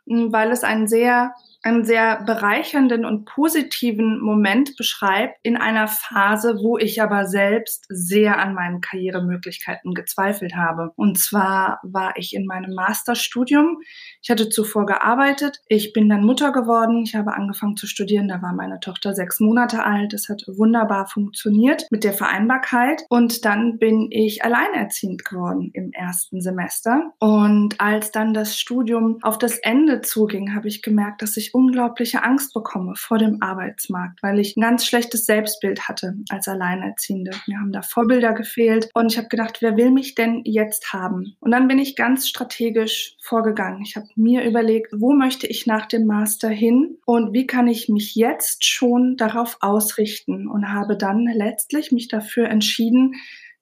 weil 0.06 0.52
es 0.52 0.62
ein 0.62 0.87
sehr 0.87 1.34
einen 1.62 1.84
sehr 1.84 2.22
bereichernden 2.24 3.04
und 3.04 3.24
positiven 3.24 4.20
Moment 4.20 4.76
beschreibt 4.76 5.38
in 5.42 5.56
einer 5.56 5.88
Phase, 5.88 6.58
wo 6.62 6.78
ich 6.78 7.02
aber 7.02 7.26
selbst 7.26 7.84
sehr 7.88 8.38
an 8.38 8.54
meinen 8.54 8.80
Karrieremöglichkeiten 8.80 9.94
gezweifelt 9.94 10.54
habe. 10.54 10.92
Und 10.96 11.18
zwar 11.18 11.80
war 11.82 12.14
ich 12.16 12.34
in 12.34 12.46
meinem 12.46 12.74
Masterstudium. 12.74 13.78
Ich 14.22 14.30
hatte 14.30 14.48
zuvor 14.48 14.86
gearbeitet. 14.86 15.60
Ich 15.68 15.92
bin 15.92 16.08
dann 16.08 16.24
Mutter 16.24 16.52
geworden. 16.52 17.02
Ich 17.02 17.14
habe 17.14 17.34
angefangen 17.34 17.76
zu 17.76 17.86
studieren. 17.86 18.28
Da 18.28 18.40
war 18.40 18.54
meine 18.54 18.78
Tochter 18.80 19.14
sechs 19.14 19.40
Monate 19.40 19.84
alt. 19.84 20.14
Es 20.14 20.28
hat 20.28 20.44
wunderbar 20.46 21.06
funktioniert 21.06 21.86
mit 21.90 22.04
der 22.04 22.12
Vereinbarkeit. 22.12 23.02
Und 23.08 23.44
dann 23.44 23.78
bin 23.78 24.08
ich 24.10 24.44
alleinerziehend 24.44 25.24
geworden 25.24 25.70
im 25.74 25.92
ersten 25.92 26.40
Semester. 26.40 27.12
Und 27.18 27.80
als 27.80 28.12
dann 28.12 28.32
das 28.32 28.58
Studium 28.58 29.18
auf 29.22 29.38
das 29.38 29.58
Ende 29.58 30.02
zuging, 30.02 30.54
habe 30.54 30.68
ich 30.68 30.82
gemerkt, 30.82 31.22
dass 31.22 31.36
ich 31.36 31.47
ich 31.48 31.54
unglaubliche 31.54 32.22
Angst 32.22 32.54
bekomme 32.54 32.94
vor 32.96 33.18
dem 33.18 33.42
Arbeitsmarkt, 33.42 34.22
weil 34.22 34.38
ich 34.38 34.56
ein 34.56 34.60
ganz 34.60 34.86
schlechtes 34.86 35.26
Selbstbild 35.26 35.88
hatte 35.88 36.14
als 36.28 36.48
Alleinerziehende. 36.48 37.32
Mir 37.46 37.58
haben 37.58 37.72
da 37.72 37.82
Vorbilder 37.82 38.32
gefehlt 38.32 38.90
und 38.94 39.12
ich 39.12 39.18
habe 39.18 39.28
gedacht, 39.28 39.58
wer 39.60 39.76
will 39.76 39.90
mich 39.90 40.14
denn 40.14 40.42
jetzt 40.44 40.92
haben? 40.92 41.36
Und 41.40 41.50
dann 41.50 41.68
bin 41.68 41.78
ich 41.78 41.96
ganz 41.96 42.28
strategisch 42.28 43.16
vorgegangen. 43.20 43.82
Ich 43.82 43.96
habe 43.96 44.06
mir 44.16 44.44
überlegt, 44.44 44.92
wo 44.92 45.12
möchte 45.12 45.46
ich 45.46 45.66
nach 45.66 45.86
dem 45.86 46.06
Master 46.06 46.48
hin 46.48 46.98
und 47.04 47.32
wie 47.32 47.46
kann 47.46 47.68
ich 47.68 47.88
mich 47.88 48.14
jetzt 48.14 48.64
schon 48.64 49.16
darauf 49.16 49.58
ausrichten 49.60 50.48
und 50.48 50.72
habe 50.72 50.96
dann 50.96 51.26
letztlich 51.26 51.92
mich 51.92 52.08
dafür 52.08 52.48
entschieden, 52.48 53.14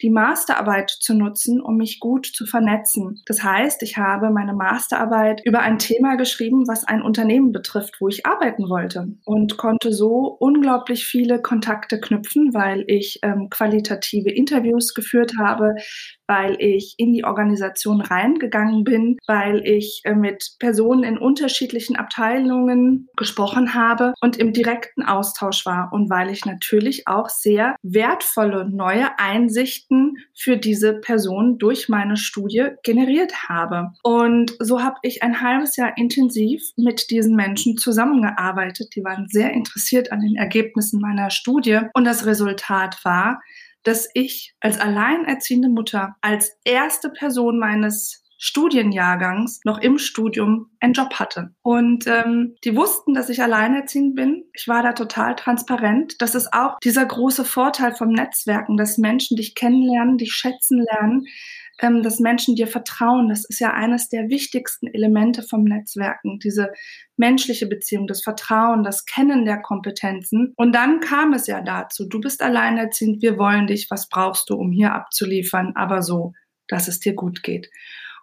die 0.02 0.10
Masterarbeit 0.10 0.90
zu 0.90 1.14
nutzen, 1.14 1.60
um 1.60 1.76
mich 1.76 2.00
gut 2.00 2.26
zu 2.26 2.46
vernetzen. 2.46 3.22
Das 3.26 3.42
heißt, 3.42 3.82
ich 3.82 3.96
habe 3.96 4.30
meine 4.30 4.54
Masterarbeit 4.54 5.40
über 5.44 5.60
ein 5.60 5.78
Thema 5.78 6.16
geschrieben, 6.16 6.68
was 6.68 6.84
ein 6.84 7.02
Unternehmen 7.02 7.52
betrifft, 7.52 8.00
wo 8.00 8.08
ich 8.08 8.26
arbeiten 8.26 8.68
wollte 8.68 9.08
und 9.24 9.56
konnte 9.56 9.92
so 9.92 10.36
unglaublich 10.38 11.06
viele 11.06 11.40
Kontakte 11.40 12.00
knüpfen, 12.00 12.52
weil 12.52 12.84
ich 12.86 13.20
ähm, 13.22 13.48
qualitative 13.50 14.30
Interviews 14.30 14.94
geführt 14.94 15.34
habe, 15.38 15.74
weil 16.26 16.56
ich 16.58 16.94
in 16.98 17.12
die 17.12 17.24
Organisation 17.24 18.00
reingegangen 18.00 18.84
bin, 18.84 19.16
weil 19.26 19.66
ich 19.66 20.02
äh, 20.04 20.14
mit 20.14 20.56
Personen 20.58 21.04
in 21.04 21.18
unterschiedlichen 21.18 21.96
Abteilungen 21.96 23.08
gesprochen 23.16 23.74
habe 23.74 24.14
und 24.20 24.36
im 24.36 24.52
direkten 24.52 25.02
Austausch 25.02 25.66
war 25.66 25.92
und 25.92 26.10
weil 26.10 26.30
ich 26.30 26.44
natürlich 26.44 27.06
auch 27.06 27.28
sehr 27.28 27.76
wertvolle 27.82 28.68
neue 28.68 29.18
Einsichten 29.18 30.16
für 30.34 30.56
diese 30.56 30.94
Person 30.94 31.58
durch 31.58 31.88
meine 31.88 32.16
Studie 32.16 32.68
generiert 32.82 33.48
habe. 33.48 33.92
Und 34.02 34.56
so 34.58 34.82
habe 34.82 34.96
ich 35.02 35.22
ein 35.22 35.40
halbes 35.40 35.76
Jahr 35.76 35.96
intensiv 35.96 36.62
mit 36.76 37.10
diesen 37.10 37.36
Menschen 37.36 37.76
zusammengearbeitet. 37.76 38.94
Die 38.96 39.04
waren 39.04 39.28
sehr 39.28 39.52
interessiert 39.52 40.12
an 40.12 40.20
den 40.20 40.36
Ergebnissen 40.36 41.00
meiner 41.00 41.30
Studie 41.30 41.80
und 41.94 42.04
das 42.04 42.26
Resultat 42.26 43.04
war, 43.04 43.40
dass 43.86 44.08
ich 44.14 44.54
als 44.60 44.80
alleinerziehende 44.80 45.68
Mutter, 45.68 46.16
als 46.20 46.58
erste 46.64 47.10
Person 47.10 47.58
meines 47.58 48.24
Studienjahrgangs 48.38 49.60
noch 49.64 49.78
im 49.78 49.98
Studium 49.98 50.70
einen 50.80 50.92
Job 50.92 51.14
hatte. 51.14 51.54
Und 51.62 52.06
ähm, 52.06 52.56
die 52.64 52.76
wussten, 52.76 53.14
dass 53.14 53.30
ich 53.30 53.42
alleinerziehend 53.42 54.14
bin. 54.14 54.44
Ich 54.52 54.68
war 54.68 54.82
da 54.82 54.92
total 54.92 55.36
transparent. 55.36 56.20
Das 56.20 56.34
ist 56.34 56.52
auch 56.52 56.78
dieser 56.80 57.06
große 57.06 57.44
Vorteil 57.44 57.94
vom 57.94 58.10
Netzwerken, 58.10 58.76
dass 58.76 58.98
Menschen 58.98 59.36
dich 59.36 59.54
kennenlernen, 59.54 60.18
dich 60.18 60.32
schätzen 60.32 60.84
lernen, 60.84 61.26
ähm, 61.80 62.02
dass 62.02 62.20
Menschen 62.20 62.56
dir 62.56 62.66
vertrauen. 62.66 63.28
Das 63.28 63.44
ist 63.44 63.60
ja 63.60 63.72
eines 63.72 64.08
der 64.08 64.28
wichtigsten 64.28 64.86
Elemente 64.86 65.42
vom 65.42 65.64
Netzwerken, 65.64 66.38
diese 66.38 66.72
menschliche 67.16 67.66
Beziehung, 67.66 68.06
das 68.06 68.22
Vertrauen, 68.22 68.84
das 68.84 69.04
Kennen 69.04 69.44
der 69.44 69.60
Kompetenzen. 69.60 70.52
Und 70.56 70.74
dann 70.74 71.00
kam 71.00 71.32
es 71.32 71.46
ja 71.46 71.60
dazu, 71.60 72.08
du 72.08 72.20
bist 72.20 72.42
alleinerziehend, 72.42 73.22
wir 73.22 73.38
wollen 73.38 73.66
dich, 73.66 73.90
was 73.90 74.08
brauchst 74.08 74.50
du, 74.50 74.54
um 74.54 74.72
hier 74.72 74.94
abzuliefern, 74.94 75.72
aber 75.74 76.02
so, 76.02 76.32
dass 76.68 76.88
es 76.88 77.00
dir 77.00 77.14
gut 77.14 77.42
geht. 77.42 77.70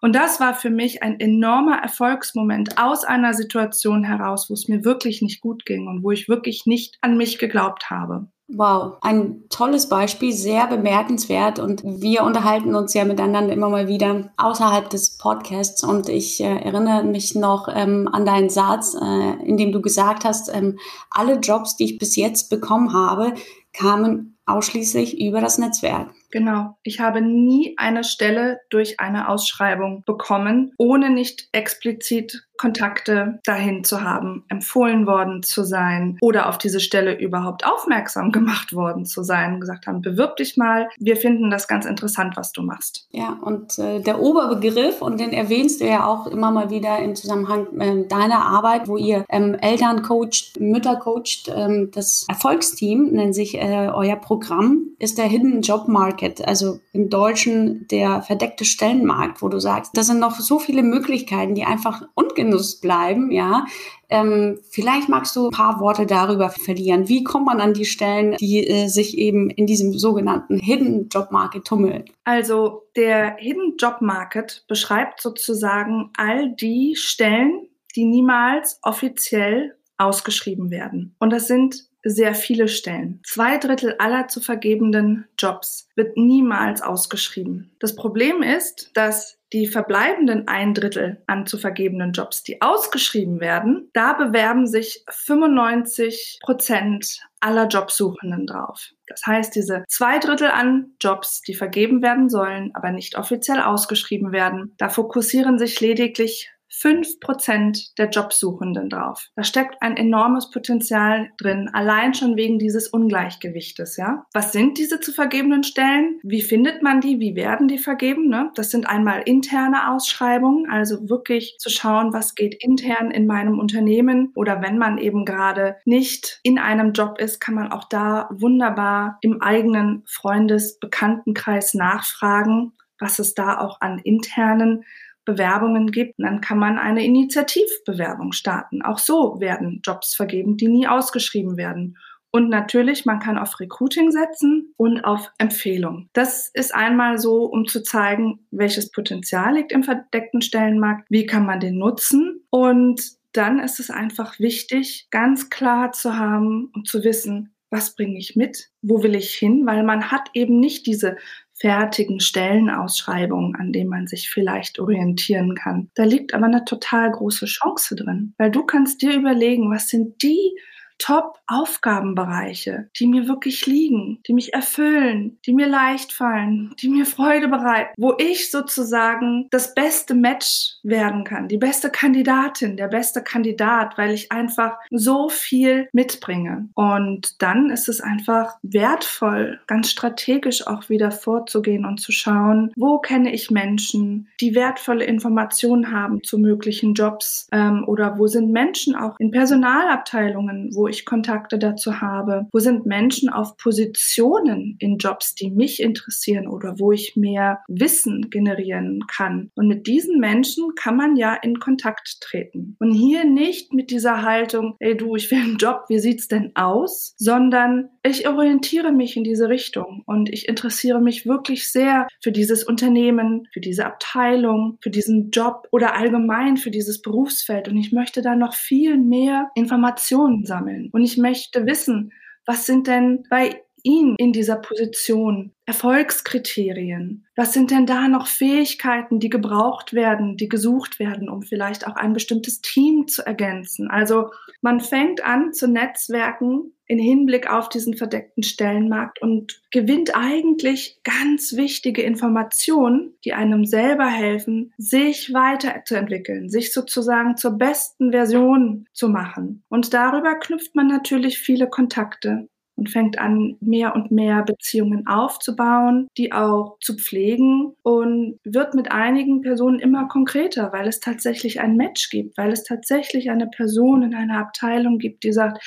Und 0.03 0.15
das 0.15 0.41
war 0.41 0.53
für 0.53 0.69
mich 0.69 1.01
ein 1.01 1.17
enormer 1.21 1.77
Erfolgsmoment 1.77 2.77
aus 2.77 3.05
einer 3.05 3.33
Situation 3.33 4.03
heraus, 4.03 4.49
wo 4.49 4.53
es 4.53 4.67
mir 4.67 4.83
wirklich 4.83 5.21
nicht 5.21 5.39
gut 5.39 5.65
ging 5.65 5.87
und 5.87 6.03
wo 6.03 6.11
ich 6.11 6.27
wirklich 6.27 6.65
nicht 6.65 6.97
an 6.99 7.15
mich 7.15 7.39
geglaubt 7.39 7.89
habe. 7.89 8.27
Wow, 8.55 8.97
ein 9.01 9.45
tolles 9.49 9.89
Beispiel, 9.89 10.31
sehr 10.31 10.67
bemerkenswert 10.67 11.57
und 11.57 11.81
wir 11.83 12.23
unterhalten 12.23 12.75
uns 12.75 12.93
ja 12.93 13.03
miteinander 13.03 13.51
immer 13.51 13.69
mal 13.69 13.87
wieder 13.87 14.31
außerhalb 14.37 14.91
des 14.91 15.17
Podcasts 15.17 15.83
und 15.83 16.07
ich 16.07 16.39
äh, 16.39 16.57
erinnere 16.57 17.03
mich 17.03 17.33
noch 17.33 17.67
ähm, 17.73 18.07
an 18.11 18.25
deinen 18.25 18.51
Satz, 18.51 18.93
äh, 18.93 19.43
in 19.43 19.57
dem 19.57 19.71
du 19.71 19.81
gesagt 19.81 20.23
hast, 20.23 20.53
ähm, 20.53 20.77
alle 21.09 21.39
Jobs, 21.39 21.77
die 21.77 21.85
ich 21.85 21.97
bis 21.97 22.15
jetzt 22.15 22.51
bekommen 22.51 22.93
habe, 22.93 23.33
kamen 23.73 24.37
ausschließlich 24.45 25.19
über 25.19 25.41
das 25.41 25.57
Netzwerk. 25.57 26.13
Genau. 26.31 26.75
Ich 26.83 26.99
habe 26.99 27.21
nie 27.21 27.75
eine 27.77 28.03
Stelle 28.03 28.59
durch 28.69 28.99
eine 28.99 29.29
Ausschreibung 29.29 30.03
bekommen, 30.05 30.73
ohne 30.77 31.09
nicht 31.09 31.47
explizit 31.53 32.45
Kontakte 32.57 33.39
dahin 33.45 33.83
zu 33.83 34.01
haben, 34.01 34.43
empfohlen 34.49 35.07
worden 35.07 35.43
zu 35.43 35.63
sein 35.63 36.17
oder 36.21 36.49
auf 36.49 36.57
diese 36.57 36.79
Stelle 36.79 37.17
überhaupt 37.19 37.65
aufmerksam 37.65 38.31
gemacht 38.31 38.73
worden 38.73 39.05
zu 39.05 39.23
sein, 39.23 39.59
gesagt 39.59 39.87
haben, 39.87 40.01
bewirb 40.01 40.37
dich 40.37 40.57
mal, 40.57 40.89
wir 40.99 41.17
finden 41.17 41.49
das 41.49 41.67
ganz 41.67 41.85
interessant, 41.85 42.37
was 42.37 42.51
du 42.51 42.61
machst. 42.61 43.07
Ja, 43.11 43.37
und 43.41 43.77
äh, 43.79 43.99
der 43.99 44.19
Oberbegriff, 44.19 45.01
und 45.01 45.19
den 45.19 45.33
erwähnst 45.33 45.81
du 45.81 45.85
ja 45.85 46.05
auch 46.05 46.27
immer 46.27 46.51
mal 46.51 46.69
wieder 46.69 46.99
im 46.99 47.15
Zusammenhang 47.15 47.67
äh, 47.79 48.07
deiner 48.07 48.45
Arbeit, 48.45 48.87
wo 48.87 48.97
ihr 48.97 49.25
ähm, 49.29 49.55
Eltern 49.55 50.01
coacht, 50.01 50.59
Mütter 50.59 50.95
coacht, 50.95 51.51
ähm, 51.53 51.89
das 51.93 52.25
Erfolgsteam 52.29 53.11
nennt 53.11 53.35
sich 53.35 53.55
äh, 53.55 53.89
euer 53.93 54.15
Programm, 54.15 54.87
ist 54.99 55.17
der 55.17 55.25
Hidden 55.25 55.61
Job 55.61 55.87
Market, 55.87 56.47
also 56.47 56.79
im 56.93 57.09
Deutschen 57.09 57.87
der 57.89 58.21
verdeckte 58.21 58.65
Stellenmarkt, 58.65 59.41
wo 59.41 59.49
du 59.49 59.59
sagst, 59.59 59.91
da 59.95 60.03
sind 60.03 60.19
noch 60.19 60.39
so 60.39 60.59
viele 60.59 60.83
Möglichkeiten, 60.83 61.55
die 61.55 61.65
einfach 61.65 62.03
ungenutzt 62.15 62.52
Genuss 62.53 62.79
bleiben, 62.79 63.31
ja. 63.31 63.65
Ähm, 64.09 64.59
vielleicht 64.69 65.09
magst 65.09 65.35
du 65.35 65.47
ein 65.47 65.51
paar 65.51 65.79
Worte 65.79 66.05
darüber 66.05 66.49
verlieren. 66.49 67.09
Wie 67.09 67.23
kommt 67.23 67.47
man 67.47 67.59
an 67.59 67.73
die 67.73 67.85
Stellen, 67.85 68.37
die 68.37 68.67
äh, 68.67 68.87
sich 68.87 69.17
eben 69.17 69.49
in 69.49 69.65
diesem 69.65 69.93
sogenannten 69.97 70.59
Hidden 70.59 71.09
Job 71.09 71.31
Market 71.31 71.65
tummeln? 71.65 72.05
Also 72.23 72.83
der 72.95 73.37
Hidden 73.37 73.77
Job 73.77 74.01
Market 74.01 74.65
beschreibt 74.67 75.21
sozusagen 75.21 76.11
all 76.15 76.53
die 76.55 76.95
Stellen, 76.95 77.67
die 77.95 78.05
niemals 78.05 78.79
offiziell 78.83 79.75
ausgeschrieben 79.97 80.69
werden. 80.69 81.15
Und 81.19 81.31
das 81.31 81.47
sind 81.47 81.87
sehr 82.03 82.35
viele 82.35 82.67
Stellen. 82.67 83.21
Zwei 83.25 83.57
Drittel 83.57 83.95
aller 83.97 84.27
zu 84.27 84.41
vergebenden 84.41 85.25
Jobs 85.37 85.87
wird 85.95 86.17
niemals 86.17 86.81
ausgeschrieben. 86.81 87.71
Das 87.79 87.95
Problem 87.95 88.41
ist, 88.43 88.91
dass 88.93 89.37
die 89.53 89.67
verbleibenden 89.67 90.47
ein 90.47 90.73
Drittel 90.73 91.21
an 91.27 91.45
zu 91.45 91.57
vergebenen 91.57 92.11
Jobs, 92.11 92.43
die 92.43 92.61
ausgeschrieben 92.61 93.39
werden, 93.39 93.89
da 93.93 94.13
bewerben 94.13 94.65
sich 94.65 95.05
95 95.09 96.39
Prozent 96.41 97.19
aller 97.39 97.67
Jobsuchenden 97.67 98.47
drauf. 98.47 98.89
Das 99.07 99.21
heißt, 99.25 99.53
diese 99.53 99.83
zwei 99.87 100.17
Drittel 100.17 100.47
an 100.47 100.95
Jobs, 100.99 101.41
die 101.41 101.53
vergeben 101.53 102.01
werden 102.01 102.29
sollen, 102.29 102.71
aber 102.73 102.91
nicht 102.91 103.17
offiziell 103.17 103.61
ausgeschrieben 103.61 104.31
werden, 104.31 104.73
da 104.77 104.89
fokussieren 104.89 105.59
sich 105.59 105.79
lediglich 105.79 106.52
fünf 106.73 107.19
Prozent 107.19 107.97
der 107.97 108.09
Jobsuchenden 108.09 108.89
drauf. 108.89 109.27
Da 109.35 109.43
steckt 109.43 109.81
ein 109.81 109.95
enormes 109.95 110.49
Potenzial 110.49 111.29
drin, 111.37 111.69
allein 111.71 112.13
schon 112.13 112.35
wegen 112.35 112.57
dieses 112.57 112.87
Ungleichgewichtes, 112.87 113.95
ja. 113.97 114.25
Was 114.33 114.51
sind 114.51 114.77
diese 114.77 114.99
zu 114.99 115.11
vergebenen 115.11 115.63
Stellen? 115.63 116.19
Wie 116.23 116.41
findet 116.41 116.81
man 116.81 116.99
die? 116.99 117.19
Wie 117.19 117.35
werden 117.35 117.67
die 117.67 117.77
vergeben? 117.77 118.27
Ne? 118.27 118.51
Das 118.55 118.71
sind 118.71 118.87
einmal 118.87 119.21
interne 119.25 119.91
Ausschreibungen, 119.91 120.69
also 120.69 121.09
wirklich 121.09 121.55
zu 121.59 121.69
schauen, 121.69 122.11
was 122.11 122.33
geht 122.33 122.63
intern 122.63 123.11
in 123.11 123.27
meinem 123.27 123.59
Unternehmen 123.59 124.31
oder 124.35 124.61
wenn 124.61 124.77
man 124.77 124.97
eben 124.97 125.25
gerade 125.25 125.77
nicht 125.85 126.39
in 126.43 126.57
einem 126.57 126.93
Job 126.93 127.19
ist, 127.19 127.39
kann 127.39 127.53
man 127.53 127.71
auch 127.71 127.87
da 127.87 128.29
wunderbar 128.31 129.19
im 129.21 129.41
eigenen 129.41 130.03
Freundes-, 130.07 130.79
Bekanntenkreis 130.79 131.75
nachfragen, 131.75 132.73
was 132.99 133.19
es 133.19 133.33
da 133.35 133.59
auch 133.59 133.81
an 133.81 133.99
internen 133.99 134.83
Bewerbungen 135.25 135.91
gibt, 135.91 136.15
dann 136.17 136.41
kann 136.41 136.57
man 136.57 136.77
eine 136.77 137.03
Initiativbewerbung 137.03 138.31
starten. 138.31 138.81
Auch 138.81 138.97
so 138.97 139.39
werden 139.39 139.81
Jobs 139.83 140.15
vergeben, 140.15 140.57
die 140.57 140.67
nie 140.67 140.87
ausgeschrieben 140.87 141.57
werden. 141.57 141.97
Und 142.35 142.49
natürlich, 142.49 143.05
man 143.05 143.19
kann 143.19 143.37
auf 143.37 143.59
Recruiting 143.59 144.11
setzen 144.11 144.73
und 144.75 145.05
auf 145.05 145.31
Empfehlung. 145.37 146.09
Das 146.13 146.49
ist 146.53 146.73
einmal 146.73 147.19
so, 147.19 147.45
um 147.45 147.67
zu 147.67 147.83
zeigen, 147.83 148.39
welches 148.49 148.91
Potenzial 148.91 149.53
liegt 149.53 149.71
im 149.71 149.83
verdeckten 149.83 150.41
Stellenmarkt, 150.41 151.05
wie 151.09 151.27
kann 151.27 151.45
man 151.45 151.59
den 151.59 151.77
nutzen. 151.77 152.41
Und 152.49 153.01
dann 153.33 153.59
ist 153.59 153.79
es 153.79 153.91
einfach 153.91 154.39
wichtig, 154.39 155.07
ganz 155.11 155.51
klar 155.51 155.91
zu 155.91 156.17
haben 156.17 156.71
und 156.73 156.87
zu 156.87 157.03
wissen, 157.03 157.53
was 157.69 157.95
bringe 157.95 158.17
ich 158.17 158.35
mit, 158.35 158.69
wo 158.81 159.03
will 159.03 159.15
ich 159.15 159.33
hin, 159.33 159.65
weil 159.65 159.83
man 159.83 160.11
hat 160.11 160.29
eben 160.33 160.59
nicht 160.59 160.87
diese 160.87 161.17
fertigen 161.55 162.19
Stellenausschreibungen, 162.19 163.55
an 163.55 163.71
denen 163.71 163.89
man 163.89 164.07
sich 164.07 164.29
vielleicht 164.29 164.79
orientieren 164.79 165.55
kann. 165.55 165.89
Da 165.95 166.03
liegt 166.03 166.33
aber 166.33 166.45
eine 166.45 166.65
total 166.65 167.11
große 167.11 167.45
Chance 167.45 167.95
drin, 167.95 168.33
weil 168.37 168.51
du 168.51 168.65
kannst 168.65 169.01
dir 169.01 169.13
überlegen, 169.13 169.71
was 169.71 169.89
sind 169.89 170.21
die 170.23 170.57
Top-Aufgabenbereiche, 170.97 172.89
die 172.97 173.07
mir 173.07 173.27
wirklich 173.27 173.65
liegen, 173.65 174.19
die 174.27 174.33
mich 174.33 174.53
erfüllen, 174.53 175.37
die 175.45 175.53
mir 175.53 175.67
leicht 175.67 176.13
fallen, 176.13 176.73
die 176.81 176.89
mir 176.89 177.05
Freude 177.05 177.47
bereiten, 177.47 177.93
wo 177.97 178.15
ich 178.17 178.51
sozusagen 178.51 179.47
das 179.51 179.73
beste 179.73 180.13
Match 180.13 180.77
werden 180.83 181.23
kann, 181.23 181.47
die 181.47 181.57
beste 181.57 181.89
Kandidatin, 181.89 182.77
der 182.77 182.87
beste 182.87 183.21
Kandidat, 183.21 183.97
weil 183.97 184.13
ich 184.13 184.31
einfach 184.31 184.77
so 184.91 185.29
viel 185.29 185.87
mitbringe. 185.91 186.69
Und 186.75 187.41
dann 187.41 187.69
ist 187.69 187.89
es 187.89 188.01
einfach 188.01 188.57
wertvoll, 188.61 189.59
ganz 189.67 189.89
strategisch 189.89 190.65
auch 190.67 190.89
wieder 190.89 191.11
vorzugehen 191.11 191.85
und 191.85 191.99
zu 191.99 192.11
schauen, 192.11 192.71
wo 192.75 192.99
kenne 192.99 193.33
ich 193.33 193.51
Menschen, 193.51 194.27
die 194.39 194.55
wertvolle 194.55 195.05
Informationen 195.05 195.91
haben 195.91 196.23
zu 196.23 196.37
möglichen 196.37 196.93
Jobs 196.93 197.47
ähm, 197.51 197.83
oder 197.87 198.17
wo 198.17 198.27
sind 198.27 198.51
Menschen 198.51 198.95
auch 198.95 199.19
in 199.19 199.31
Personalabteilungen, 199.31 200.71
wo 200.73 200.87
ich 200.87 200.92
Kontakte 201.05 201.57
dazu 201.59 202.01
habe? 202.01 202.47
Wo 202.51 202.59
sind 202.59 202.85
Menschen 202.85 203.29
auf 203.29 203.57
Positionen 203.57 204.75
in 204.79 204.97
Jobs, 204.97 205.35
die 205.35 205.51
mich 205.51 205.81
interessieren 205.81 206.47
oder 206.47 206.75
wo 206.79 206.91
ich 206.91 207.15
mehr 207.15 207.59
Wissen 207.67 208.29
generieren 208.29 209.01
kann? 209.07 209.51
Und 209.55 209.67
mit 209.67 209.87
diesen 209.87 210.19
Menschen 210.19 210.75
kann 210.75 210.95
man 210.95 211.15
ja 211.15 211.33
in 211.33 211.59
Kontakt 211.59 212.21
treten. 212.21 212.75
Und 212.79 212.91
hier 212.91 213.25
nicht 213.25 213.73
mit 213.73 213.91
dieser 213.91 214.21
Haltung, 214.21 214.75
ey 214.79 214.95
du, 214.95 215.15
ich 215.15 215.29
will 215.31 215.39
einen 215.39 215.57
Job, 215.57 215.85
wie 215.89 215.99
sieht's 215.99 216.27
denn 216.27 216.51
aus? 216.55 217.13
Sondern 217.17 217.89
ich 218.05 218.27
orientiere 218.27 218.91
mich 218.91 219.15
in 219.17 219.23
diese 219.23 219.49
Richtung 219.49 220.03
und 220.05 220.29
ich 220.29 220.47
interessiere 220.49 221.01
mich 221.01 221.25
wirklich 221.25 221.71
sehr 221.71 222.07
für 222.21 222.31
dieses 222.31 222.63
Unternehmen, 222.63 223.47
für 223.53 223.61
diese 223.61 223.85
Abteilung, 223.85 224.77
für 224.81 224.89
diesen 224.89 225.31
Job 225.31 225.67
oder 225.71 225.95
allgemein 225.95 226.57
für 226.57 226.71
dieses 226.71 227.01
Berufsfeld. 227.01 227.67
Und 227.67 227.77
ich 227.77 227.91
möchte 227.91 228.21
da 228.21 228.35
noch 228.35 228.53
viel 228.53 228.97
mehr 228.97 229.49
Informationen 229.55 230.45
sammeln. 230.45 230.72
Und 230.91 231.03
ich 231.03 231.17
möchte 231.17 231.65
wissen, 231.65 232.11
was 232.45 232.65
sind 232.65 232.87
denn, 232.87 233.23
weil 233.29 233.55
ihn 233.83 234.15
in 234.17 234.31
dieser 234.31 234.55
Position? 234.55 235.51
Erfolgskriterien? 235.65 237.25
Was 237.35 237.53
sind 237.53 237.71
denn 237.71 237.85
da 237.85 238.07
noch 238.07 238.27
Fähigkeiten, 238.27 239.19
die 239.19 239.29
gebraucht 239.29 239.93
werden, 239.93 240.37
die 240.37 240.49
gesucht 240.49 240.99
werden, 240.99 241.29
um 241.29 241.41
vielleicht 241.41 241.87
auch 241.87 241.95
ein 241.95 242.13
bestimmtes 242.13 242.61
Team 242.61 243.07
zu 243.07 243.25
ergänzen? 243.25 243.89
Also 243.89 244.31
man 244.61 244.79
fängt 244.79 245.23
an 245.23 245.53
zu 245.53 245.67
netzwerken 245.67 246.73
in 246.93 246.99
Hinblick 246.99 247.49
auf 247.49 247.69
diesen 247.69 247.97
verdeckten 247.97 248.43
Stellenmarkt 248.43 249.19
und 249.19 249.61
gewinnt 249.71 250.15
eigentlich 250.15 250.99
ganz 251.03 251.55
wichtige 251.55 252.03
Informationen, 252.03 253.15
die 253.25 253.33
einem 253.33 253.65
selber 253.65 254.05
helfen, 254.05 254.73
sich 254.77 255.33
weiterzuentwickeln, 255.33 256.49
sich 256.49 256.71
sozusagen 256.71 257.35
zur 257.35 257.57
besten 257.57 258.11
Version 258.11 258.85
zu 258.93 259.09
machen. 259.09 259.63
Und 259.69 259.95
darüber 259.95 260.35
knüpft 260.35 260.75
man 260.75 260.85
natürlich 260.85 261.39
viele 261.39 261.67
Kontakte 261.67 262.47
und 262.75 262.89
fängt 262.89 263.19
an, 263.19 263.57
mehr 263.61 263.95
und 263.95 264.11
mehr 264.11 264.43
Beziehungen 264.43 265.07
aufzubauen, 265.07 266.07
die 266.17 266.31
auch 266.31 266.77
zu 266.79 266.95
pflegen 266.95 267.73
und 267.83 268.39
wird 268.43 268.73
mit 268.73 268.91
einigen 268.91 269.41
Personen 269.41 269.79
immer 269.79 270.07
konkreter, 270.07 270.71
weil 270.73 270.87
es 270.87 270.99
tatsächlich 270.99 271.61
ein 271.61 271.77
Match 271.77 272.09
gibt, 272.09 272.37
weil 272.37 272.51
es 272.51 272.63
tatsächlich 272.63 273.29
eine 273.29 273.47
Person 273.47 274.03
in 274.03 274.15
einer 274.15 274.39
Abteilung 274.39 274.97
gibt, 274.97 275.23
die 275.23 275.33
sagt, 275.33 275.63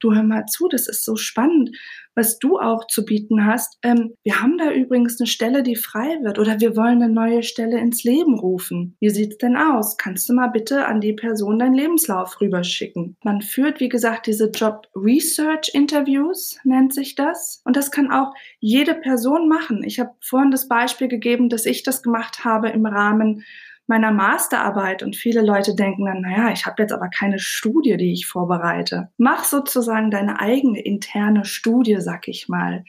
du 0.00 0.14
hör 0.14 0.22
mal 0.22 0.46
zu, 0.46 0.68
das 0.68 0.88
ist 0.88 1.04
so 1.04 1.16
spannend 1.16 1.70
was 2.14 2.38
du 2.38 2.58
auch 2.58 2.86
zu 2.86 3.04
bieten 3.04 3.46
hast. 3.46 3.78
Ähm, 3.82 4.14
wir 4.22 4.40
haben 4.40 4.58
da 4.58 4.70
übrigens 4.72 5.20
eine 5.20 5.26
Stelle, 5.26 5.62
die 5.62 5.76
frei 5.76 6.18
wird 6.22 6.38
oder 6.38 6.60
wir 6.60 6.76
wollen 6.76 7.02
eine 7.02 7.12
neue 7.12 7.42
Stelle 7.42 7.78
ins 7.78 8.04
Leben 8.04 8.38
rufen. 8.38 8.96
Wie 9.00 9.10
sieht's 9.10 9.38
denn 9.38 9.56
aus? 9.56 9.96
Kannst 9.96 10.28
du 10.28 10.34
mal 10.34 10.48
bitte 10.48 10.86
an 10.86 11.00
die 11.00 11.12
Person 11.12 11.58
deinen 11.58 11.74
Lebenslauf 11.74 12.40
rüberschicken? 12.40 13.16
Man 13.24 13.42
führt, 13.42 13.80
wie 13.80 13.88
gesagt, 13.88 14.26
diese 14.26 14.50
Job 14.50 14.88
Research 14.94 15.70
Interviews, 15.72 16.58
nennt 16.64 16.94
sich 16.94 17.14
das. 17.14 17.62
Und 17.64 17.76
das 17.76 17.90
kann 17.90 18.10
auch 18.10 18.34
jede 18.58 18.94
Person 18.94 19.48
machen. 19.48 19.82
Ich 19.84 20.00
habe 20.00 20.10
vorhin 20.20 20.50
das 20.50 20.68
Beispiel 20.68 21.08
gegeben, 21.08 21.48
dass 21.48 21.66
ich 21.66 21.82
das 21.82 22.02
gemacht 22.02 22.44
habe 22.44 22.68
im 22.70 22.86
Rahmen 22.86 23.44
meiner 23.90 24.12
Masterarbeit 24.12 25.02
und 25.02 25.16
viele 25.16 25.42
Leute 25.42 25.74
denken 25.74 26.06
dann, 26.06 26.22
naja, 26.22 26.52
ich 26.52 26.64
habe 26.64 26.80
jetzt 26.80 26.92
aber 26.92 27.08
keine 27.08 27.40
Studie, 27.40 27.96
die 27.96 28.12
ich 28.12 28.26
vorbereite. 28.26 29.10
Mach 29.18 29.42
sozusagen 29.42 30.12
deine 30.12 30.38
eigene 30.40 30.80
interne 30.80 31.44
Studie, 31.44 31.96
sag 31.98 32.28
ich 32.28 32.48
mal. 32.48 32.84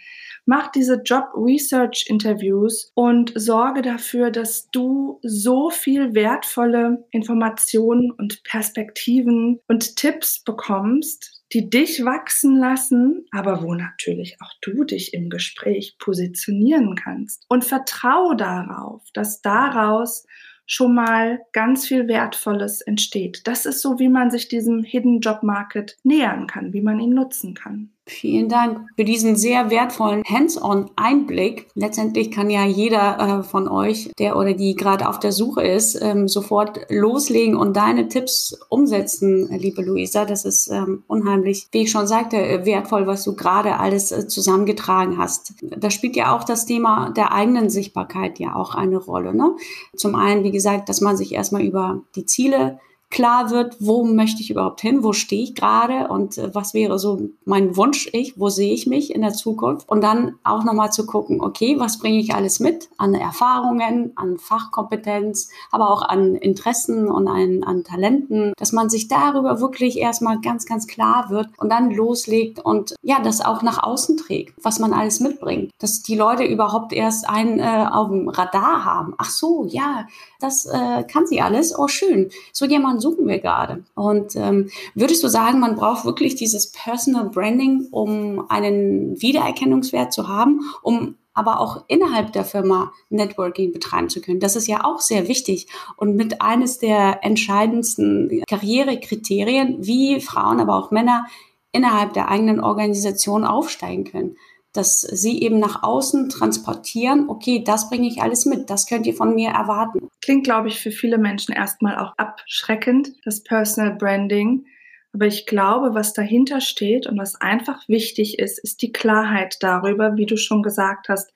Mach 0.46 0.72
diese 0.72 1.01
Job 1.03 1.25
Research 1.36 2.05
Interviews 2.08 2.91
und 2.93 3.34
sorge 3.36 3.81
dafür, 3.81 4.29
dass 4.29 4.70
du 4.70 5.20
so 5.24 5.72
viel 5.72 6.13
wertvolle 6.13 7.03
Informationen 7.10 8.12
und 8.12 8.43
Perspektiven 8.43 9.60
und 9.67 9.96
Tipps 9.96 10.43
bekommst, 10.43 11.43
die 11.53 11.70
dich 11.70 12.05
wachsen 12.05 12.58
lassen, 12.58 13.25
aber 13.31 13.63
wo 13.63 13.74
natürlich 13.74 14.38
auch 14.39 14.53
du 14.62 14.84
dich 14.84 15.13
im 15.13 15.29
Gespräch 15.29 15.98
positionieren 16.00 16.96
kannst. 16.96 17.43
Und 17.50 17.65
vertraue 17.65 18.36
darauf, 18.36 19.03
dass 19.13 19.41
daraus 19.41 20.25
schon 20.71 20.95
mal 20.95 21.41
ganz 21.51 21.85
viel 21.85 22.07
Wertvolles 22.07 22.79
entsteht. 22.79 23.45
Das 23.45 23.65
ist 23.65 23.81
so, 23.81 23.99
wie 23.99 24.07
man 24.07 24.31
sich 24.31 24.47
diesem 24.47 24.83
Hidden 24.83 25.19
Job 25.19 25.43
Market 25.43 25.97
nähern 26.03 26.47
kann, 26.47 26.71
wie 26.71 26.81
man 26.81 27.01
ihn 27.01 27.13
nutzen 27.13 27.53
kann. 27.53 27.89
Vielen 28.11 28.49
Dank 28.49 28.89
für 28.97 29.05
diesen 29.05 29.37
sehr 29.37 29.69
wertvollen 29.69 30.21
Hands-on-Einblick. 30.27 31.67
Letztendlich 31.75 32.29
kann 32.29 32.49
ja 32.49 32.65
jeder 32.65 33.39
äh, 33.39 33.43
von 33.43 33.69
euch, 33.69 34.11
der 34.19 34.35
oder 34.35 34.53
die 34.53 34.75
gerade 34.75 35.07
auf 35.07 35.17
der 35.17 35.31
Suche 35.31 35.65
ist, 35.65 35.99
ähm, 36.01 36.27
sofort 36.27 36.81
loslegen 36.89 37.55
und 37.55 37.77
deine 37.77 38.09
Tipps 38.09 38.59
umsetzen, 38.67 39.47
liebe 39.57 39.81
Luisa. 39.81 40.25
Das 40.25 40.43
ist 40.43 40.67
ähm, 40.67 41.03
unheimlich, 41.07 41.67
wie 41.71 41.83
ich 41.83 41.91
schon 41.91 42.05
sagte, 42.05 42.65
wertvoll, 42.65 43.07
was 43.07 43.23
du 43.23 43.33
gerade 43.33 43.79
alles 43.79 44.11
äh, 44.11 44.27
zusammengetragen 44.27 45.17
hast. 45.17 45.53
Da 45.61 45.89
spielt 45.89 46.17
ja 46.17 46.35
auch 46.35 46.43
das 46.43 46.65
Thema 46.65 47.11
der 47.11 47.31
eigenen 47.31 47.69
Sichtbarkeit 47.69 48.39
ja 48.39 48.55
auch 48.55 48.75
eine 48.75 48.97
Rolle. 48.97 49.33
Ne? 49.33 49.55
Zum 49.95 50.15
einen, 50.15 50.43
wie 50.43 50.51
gesagt, 50.51 50.89
dass 50.89 50.99
man 50.99 51.15
sich 51.15 51.33
erstmal 51.33 51.63
über 51.63 52.01
die 52.15 52.25
Ziele 52.25 52.77
klar 53.11 53.51
wird, 53.51 53.75
wo 53.79 54.03
möchte 54.03 54.41
ich 54.41 54.49
überhaupt 54.49 54.81
hin, 54.81 55.03
wo 55.03 55.13
stehe 55.13 55.43
ich 55.43 55.53
gerade 55.53 56.07
und 56.07 56.37
äh, 56.37 56.55
was 56.55 56.73
wäre 56.73 56.97
so 56.97 57.29
mein 57.45 57.75
Wunsch 57.75 58.09
ich, 58.13 58.39
wo 58.39 58.49
sehe 58.49 58.73
ich 58.73 58.87
mich 58.87 59.13
in 59.13 59.21
der 59.21 59.33
Zukunft? 59.33 59.87
Und 59.89 60.01
dann 60.01 60.35
auch 60.43 60.63
nochmal 60.63 60.91
zu 60.91 61.05
gucken, 61.05 61.41
okay, 61.41 61.79
was 61.79 61.99
bringe 61.99 62.19
ich 62.19 62.33
alles 62.33 62.59
mit 62.59 62.89
an 62.97 63.13
Erfahrungen, 63.13 64.13
an 64.15 64.37
Fachkompetenz, 64.37 65.49
aber 65.71 65.89
auch 65.89 66.01
an 66.01 66.35
Interessen 66.35 67.09
und 67.09 67.27
an, 67.27 67.63
an 67.63 67.83
Talenten, 67.83 68.53
dass 68.57 68.71
man 68.71 68.89
sich 68.89 69.07
darüber 69.07 69.59
wirklich 69.59 69.97
erstmal 69.97 70.39
ganz, 70.39 70.65
ganz 70.65 70.87
klar 70.87 71.29
wird 71.29 71.50
und 71.57 71.69
dann 71.69 71.91
loslegt 71.91 72.59
und 72.59 72.95
ja, 73.01 73.19
das 73.21 73.41
auch 73.41 73.61
nach 73.61 73.83
außen 73.83 74.17
trägt, 74.17 74.53
was 74.63 74.79
man 74.79 74.93
alles 74.93 75.19
mitbringt, 75.19 75.71
dass 75.79 76.01
die 76.01 76.15
Leute 76.15 76.45
überhaupt 76.45 76.93
erst 76.93 77.29
einen 77.29 77.59
äh, 77.59 77.85
auf 77.91 78.07
dem 78.07 78.29
Radar 78.29 78.85
haben. 78.85 79.13
Ach 79.17 79.29
so, 79.29 79.65
ja, 79.67 80.07
das 80.39 80.65
äh, 80.65 81.03
kann 81.03 81.27
sie 81.27 81.41
alles, 81.41 81.77
oh 81.77 81.87
schön, 81.87 82.29
so 82.53 82.65
jemand 82.65 83.00
suchen 83.01 83.27
wir 83.27 83.40
gerade. 83.40 83.83
Und 83.96 84.35
ähm, 84.35 84.70
würdest 84.96 85.24
du 85.24 85.27
sagen, 85.27 85.59
man 85.59 85.75
braucht 85.75 86.05
wirklich 86.05 86.35
dieses 86.35 86.72
Personal 86.72 87.29
Branding, 87.29 87.87
um 87.92 88.50
einen 88.50 89.22
Wiedererkennungswert 89.22 90.14
zu 90.14 90.27
haben, 90.27 90.61
um 90.81 91.16
aber 91.33 91.59
auch 91.59 91.85
innerhalb 91.87 92.33
der 92.33 92.46
Firma 92.46 92.92
Networking 93.09 93.72
betreiben 93.72 94.09
zu 94.09 94.22
können. 94.22 94.40
Das 94.40 94.55
ist 94.55 94.68
ja 94.68 94.83
auch 94.83 95.00
sehr 95.00 95.27
wichtig 95.27 95.68
und 95.96 96.16
mit 96.16 96.42
eines 96.42 96.77
der 96.77 97.24
entscheidendsten 97.24 98.44
Karrierekriterien, 98.48 99.77
wie 99.79 100.20
Frauen, 100.20 100.59
aber 100.59 100.75
auch 100.75 100.92
Männer 100.92 101.25
innerhalb 101.72 102.14
der 102.14 102.27
eigenen 102.27 102.59
Organisation 102.59 103.46
aufsteigen 103.46 104.03
können 104.03 104.35
dass 104.74 105.01
sie 105.01 105.42
eben 105.42 105.60
nach 105.60 105.84
außen 105.84 106.29
transportieren, 106.29 107.27
okay, 107.29 107.64
das 107.64 107.90
bringe 107.90 108.07
ich 108.07 108.22
alles 108.22 108.46
mit, 108.46 108.70
das 108.70 108.86
könnt 108.86 109.05
ihr 109.05 109.14
von 109.14 109.36
mir 109.36 109.50
erwarten. 109.50 110.07
Klingt, 110.22 110.44
glaube 110.46 110.70
ich, 110.70 110.79
für 110.79 110.92
viele 110.92 111.18
Menschen 111.18 111.53
erstmal 111.53 111.98
auch 111.98 112.14
abschreckend, 112.18 113.14
das 113.25 113.44
Personal 113.44 113.96
Branding. 113.96 114.66
Aber 115.14 115.27
ich 115.27 115.46
glaube, 115.46 115.94
was 115.94 116.14
dahinter 116.14 116.62
steht 116.62 117.05
und 117.05 117.18
was 117.18 117.36
einfach 117.36 117.88
wichtig 117.90 118.40
ist, 118.40 118.60
ist 118.60 118.81
die 118.81 118.94
Klarheit 118.94 119.57
darüber, 119.60 120.16
wie 120.16 120.25
du 120.25 120.38
schon 120.38 120.64
gesagt 120.64 121.10
hast, 121.10 121.34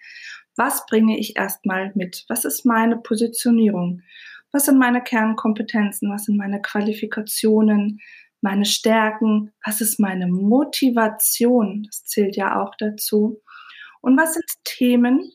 was 0.56 0.86
bringe 0.86 1.20
ich 1.20 1.36
erstmal 1.36 1.92
mit? 1.96 2.24
Was 2.30 2.46
ist 2.46 2.66
meine 2.66 2.96
Positionierung? 2.96 4.02
Was 4.54 4.66
sind 4.66 4.78
meine 4.78 5.04
Kernkompetenzen? 5.04 6.10
Was 6.10 6.26
sind 6.26 6.38
meine 6.38 6.62
Qualifikationen? 6.62 8.00
Meine 8.46 8.66
Stärken, 8.66 9.52
was 9.66 9.82
ist 9.82 10.00
meine 10.00 10.28
Motivation, 10.28 11.84
das 11.84 12.06
zählt 12.06 12.36
ja 12.38 12.62
auch 12.62 12.76
dazu, 12.78 13.42
und 14.02 14.18
was 14.18 14.36
sind 14.36 14.46
Themen, 14.64 15.32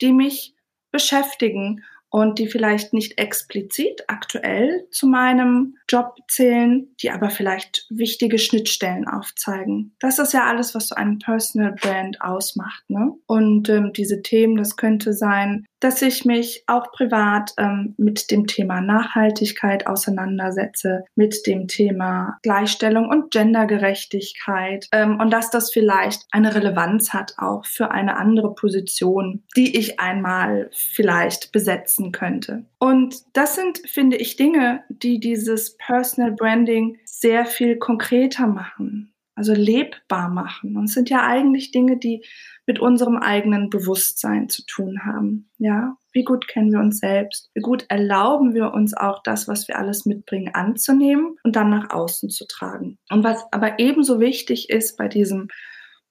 die 0.00 0.12
mich 0.12 0.54
beschäftigen 0.90 1.84
und 2.08 2.38
die 2.38 2.46
vielleicht 2.46 2.94
nicht 2.94 3.18
explizit 3.18 4.04
aktuell 4.06 4.86
zu 4.90 5.06
meinem 5.06 5.76
Job 5.90 6.16
zählen, 6.28 6.94
die 7.02 7.10
aber 7.10 7.28
vielleicht 7.28 7.86
wichtige 7.90 8.38
Schnittstellen 8.38 9.06
aufzeigen. 9.06 9.94
Das 9.98 10.18
ist 10.18 10.32
ja 10.32 10.44
alles, 10.44 10.74
was 10.74 10.88
so 10.88 10.94
einen 10.94 11.18
Personal 11.18 11.72
Brand 11.72 12.22
ausmacht. 12.22 12.88
Ne? 12.88 13.12
Und 13.26 13.68
ähm, 13.68 13.92
diese 13.92 14.22
Themen, 14.22 14.56
das 14.56 14.76
könnte 14.76 15.12
sein, 15.12 15.66
dass 15.84 16.00
ich 16.00 16.24
mich 16.24 16.64
auch 16.66 16.92
privat 16.92 17.52
ähm, 17.58 17.94
mit 17.98 18.30
dem 18.30 18.46
Thema 18.46 18.80
Nachhaltigkeit 18.80 19.86
auseinandersetze, 19.86 21.04
mit 21.14 21.46
dem 21.46 21.68
Thema 21.68 22.38
Gleichstellung 22.42 23.06
und 23.06 23.30
Gendergerechtigkeit 23.30 24.88
ähm, 24.92 25.20
und 25.20 25.30
dass 25.30 25.50
das 25.50 25.70
vielleicht 25.70 26.22
eine 26.30 26.54
Relevanz 26.54 27.12
hat 27.12 27.34
auch 27.36 27.66
für 27.66 27.90
eine 27.90 28.16
andere 28.16 28.54
Position, 28.54 29.42
die 29.58 29.76
ich 29.78 30.00
einmal 30.00 30.70
vielleicht 30.72 31.52
besetzen 31.52 32.12
könnte. 32.12 32.64
Und 32.78 33.16
das 33.34 33.54
sind, 33.54 33.78
finde 33.86 34.16
ich, 34.16 34.36
Dinge, 34.36 34.84
die 34.88 35.20
dieses 35.20 35.76
Personal 35.76 36.32
Branding 36.32 36.96
sehr 37.04 37.44
viel 37.44 37.76
konkreter 37.76 38.46
machen, 38.46 39.13
also 39.34 39.52
lebbar 39.52 40.28
machen. 40.28 40.76
Und 40.76 40.84
es 40.84 40.94
sind 40.94 41.10
ja 41.10 41.26
eigentlich 41.26 41.70
Dinge, 41.70 41.96
die 41.96 42.24
mit 42.66 42.78
unserem 42.78 43.16
eigenen 43.16 43.68
Bewusstsein 43.68 44.48
zu 44.48 44.64
tun 44.64 45.04
haben. 45.04 45.50
Ja, 45.58 45.96
wie 46.12 46.24
gut 46.24 46.48
kennen 46.48 46.72
wir 46.72 46.80
uns 46.80 46.98
selbst? 46.98 47.50
Wie 47.54 47.60
gut 47.60 47.84
erlauben 47.88 48.54
wir 48.54 48.72
uns 48.72 48.96
auch 48.96 49.22
das, 49.22 49.48
was 49.48 49.68
wir 49.68 49.78
alles 49.78 50.06
mitbringen, 50.06 50.54
anzunehmen 50.54 51.36
und 51.42 51.56
dann 51.56 51.70
nach 51.70 51.90
außen 51.90 52.30
zu 52.30 52.46
tragen? 52.46 52.98
Und 53.10 53.24
was 53.24 53.44
aber 53.52 53.78
ebenso 53.78 54.20
wichtig 54.20 54.70
ist 54.70 54.96
bei 54.96 55.08
diesem 55.08 55.48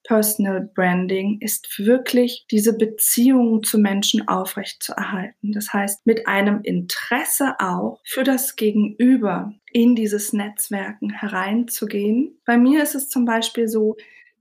Personal 0.04 0.70
Branding 0.76 1.40
ist 1.40 1.80
wirklich 1.80 2.46
diese 2.52 2.78
Beziehung 2.78 3.64
zu 3.64 3.78
Menschen 3.78 4.28
aufrecht 4.28 4.84
zu 4.84 4.94
erhalten. 4.94 5.52
Das 5.54 5.72
heißt, 5.72 6.06
mit 6.06 6.28
einem 6.28 6.62
Interesse 6.64 7.56
auch 7.60 8.00
für 8.04 8.24
das 8.24 8.56
Gegenüber 8.56 9.54
in 9.72 9.96
dieses 9.96 10.34
Netzwerken 10.34 11.10
hereinzugehen. 11.10 12.40
Bei 12.46 12.58
mir 12.58 12.84
ist 12.84 12.96
es 12.96 13.10
zum 13.10 13.26
Beispiel 13.26 13.68
so, 13.68 13.96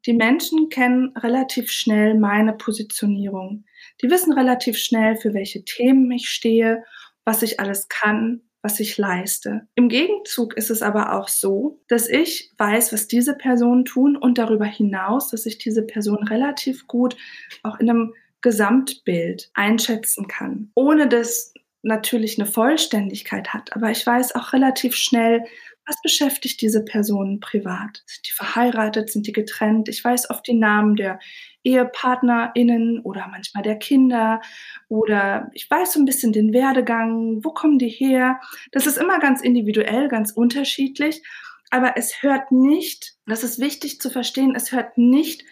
die 0.05 0.14
Menschen 0.14 0.68
kennen 0.68 1.16
relativ 1.16 1.70
schnell 1.70 2.18
meine 2.18 2.55
Positionierung. 2.55 3.64
Die 4.03 4.11
wissen 4.11 4.33
relativ 4.33 4.77
schnell, 4.77 5.16
für 5.16 5.33
welche 5.33 5.64
Themen 5.64 6.11
ich 6.11 6.29
stehe, 6.29 6.83
was 7.25 7.42
ich 7.42 7.61
alles 7.61 7.88
kann, 7.88 8.42
was 8.62 8.79
ich 8.81 8.96
leiste. 8.96 9.66
Im 9.75 9.88
Gegenzug 9.88 10.57
ist 10.57 10.70
es 10.70 10.83
aber 10.83 11.14
auch 11.14 11.29
so, 11.29 11.81
dass 11.88 12.09
ich 12.09 12.53
weiß, 12.59 12.92
was 12.92 13.09
diese 13.09 13.35
Personen 13.35 13.85
tun 13.85 14.16
und 14.16 14.38
darüber 14.38 14.64
hinaus, 14.64 15.31
dass 15.31 15.46
ich 15.46 15.59
diese 15.59 15.83
Person 15.83 16.22
relativ 16.22 16.87
gut 16.87 17.16
auch 17.62 17.81
in 17.81 17.90
einem 17.90 18.14
Gesamtbild 18.40 19.51
einschätzen 19.55 20.29
kann, 20.29 20.70
ohne 20.75 21.09
dass 21.09 21.53
natürlich 21.83 22.38
eine 22.38 22.51
Vollständigkeit 22.51 23.53
hat. 23.53 23.75
Aber 23.75 23.90
ich 23.90 24.07
weiß 24.07 24.35
auch 24.37 24.53
relativ 24.53 24.94
schnell, 24.94 25.44
was 25.87 26.01
beschäftigt 26.03 26.61
diese 26.61 26.85
Personen 26.85 27.40
privat? 27.40 28.03
Sind 28.07 28.29
die 28.29 28.33
verheiratet? 28.33 29.11
Sind 29.11 29.27
die 29.27 29.33
getrennt? 29.33 29.88
Ich 29.88 30.05
weiß 30.05 30.31
oft 30.31 30.47
die 30.47 30.55
Namen 30.55 30.97
der 30.97 31.18
EhepartnerInnen 31.64 33.01
oder 33.01 33.29
manchmal 33.29 33.62
der 33.62 33.77
Kinder 33.77 34.40
oder 34.88 35.51
ich 35.53 35.71
weiß 35.71 35.95
so 35.95 36.01
ein 36.01 36.05
bisschen 36.05 36.33
den 36.33 36.53
Werdegang. 36.53 37.45
Wo 37.45 37.51
kommen 37.51 37.79
die 37.79 37.88
her? 37.88 38.40
Das 38.71 38.87
ist 38.87 38.99
immer 38.99 39.18
ganz 39.18 39.42
individuell, 39.42 40.09
ganz 40.09 40.33
unterschiedlich. 40.33 41.23
Aber 41.71 41.97
es 41.97 42.23
hört 42.23 42.53
nicht, 42.53 43.14
das 43.27 43.42
ist 43.42 43.59
wichtig 43.59 44.01
zu 44.01 44.11
verstehen, 44.11 44.55
es 44.55 44.73
hört 44.73 44.99
nicht 44.99 45.45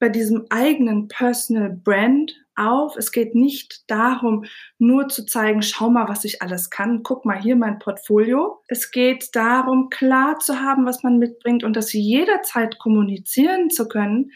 bei 0.00 0.08
diesem 0.08 0.46
eigenen 0.50 1.08
Personal 1.08 1.70
Brand 1.70 2.34
auf. 2.58 2.96
Es 2.96 3.12
geht 3.12 3.34
nicht 3.34 3.90
darum, 3.90 4.44
nur 4.78 5.08
zu 5.08 5.24
zeigen, 5.24 5.62
schau 5.62 5.90
mal, 5.90 6.08
was 6.08 6.24
ich 6.24 6.42
alles 6.42 6.70
kann. 6.70 7.02
Guck 7.02 7.24
mal 7.24 7.40
hier 7.40 7.56
mein 7.56 7.78
Portfolio. 7.78 8.62
Es 8.68 8.90
geht 8.90 9.34
darum, 9.34 9.88
klar 9.90 10.38
zu 10.38 10.60
haben, 10.60 10.86
was 10.86 11.02
man 11.02 11.18
mitbringt 11.18 11.64
und 11.64 11.76
das 11.76 11.92
jederzeit 11.92 12.78
kommunizieren 12.78 13.70
zu 13.70 13.88
können, 13.88 14.32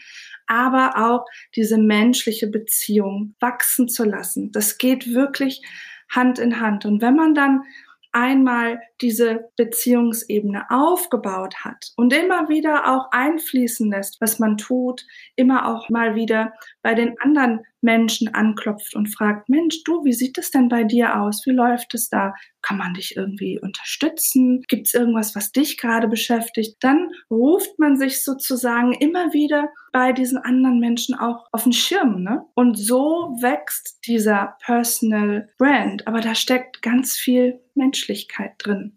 aber 0.47 0.93
auch 0.97 1.25
diese 1.55 1.77
menschliche 1.77 2.47
Beziehung 2.47 3.35
wachsen 3.39 3.87
zu 3.87 4.03
lassen. 4.03 4.51
Das 4.51 4.77
geht 4.77 5.13
wirklich 5.13 5.61
Hand 6.09 6.39
in 6.39 6.59
Hand. 6.59 6.85
Und 6.85 7.01
wenn 7.01 7.15
man 7.15 7.33
dann 7.33 7.63
einmal 8.11 8.79
diese 9.03 9.49
Beziehungsebene 9.57 10.65
aufgebaut 10.69 11.57
hat 11.63 11.91
und 11.97 12.13
immer 12.13 12.47
wieder 12.47 12.87
auch 12.87 13.11
einfließen 13.11 13.91
lässt, 13.91 14.21
was 14.21 14.39
man 14.39 14.57
tut, 14.57 15.05
immer 15.35 15.67
auch 15.67 15.89
mal 15.89 16.15
wieder 16.15 16.53
bei 16.81 16.95
den 16.95 17.19
anderen 17.19 17.59
Menschen 17.81 18.33
anklopft 18.33 18.95
und 18.95 19.13
fragt, 19.13 19.49
Mensch, 19.49 19.83
du, 19.83 20.05
wie 20.05 20.13
sieht 20.13 20.37
es 20.37 20.51
denn 20.51 20.69
bei 20.69 20.85
dir 20.85 21.21
aus? 21.21 21.45
Wie 21.45 21.51
läuft 21.51 21.93
es 21.93 22.09
da? 22.09 22.33
Kann 22.61 22.77
man 22.77 22.93
dich 22.93 23.17
irgendwie 23.17 23.59
unterstützen? 23.59 24.63
Gibt 24.69 24.87
es 24.87 24.93
irgendwas, 24.93 25.35
was 25.35 25.51
dich 25.51 25.77
gerade 25.77 26.07
beschäftigt? 26.07 26.77
Dann 26.79 27.11
ruft 27.29 27.77
man 27.77 27.97
sich 27.97 28.23
sozusagen 28.23 28.93
immer 28.93 29.33
wieder 29.33 29.69
bei 29.91 30.13
diesen 30.13 30.37
anderen 30.37 30.79
Menschen 30.79 31.13
auch 31.15 31.45
auf 31.51 31.63
den 31.63 31.73
Schirm. 31.73 32.23
Ne? 32.23 32.45
Und 32.55 32.75
so 32.75 33.35
wächst 33.41 33.99
dieser 34.07 34.55
Personal 34.61 35.49
Brand. 35.57 36.07
Aber 36.07 36.21
da 36.21 36.35
steckt 36.35 36.81
ganz 36.81 37.15
viel 37.15 37.59
Menschlichkeit 37.75 38.53
drin. 38.59 38.92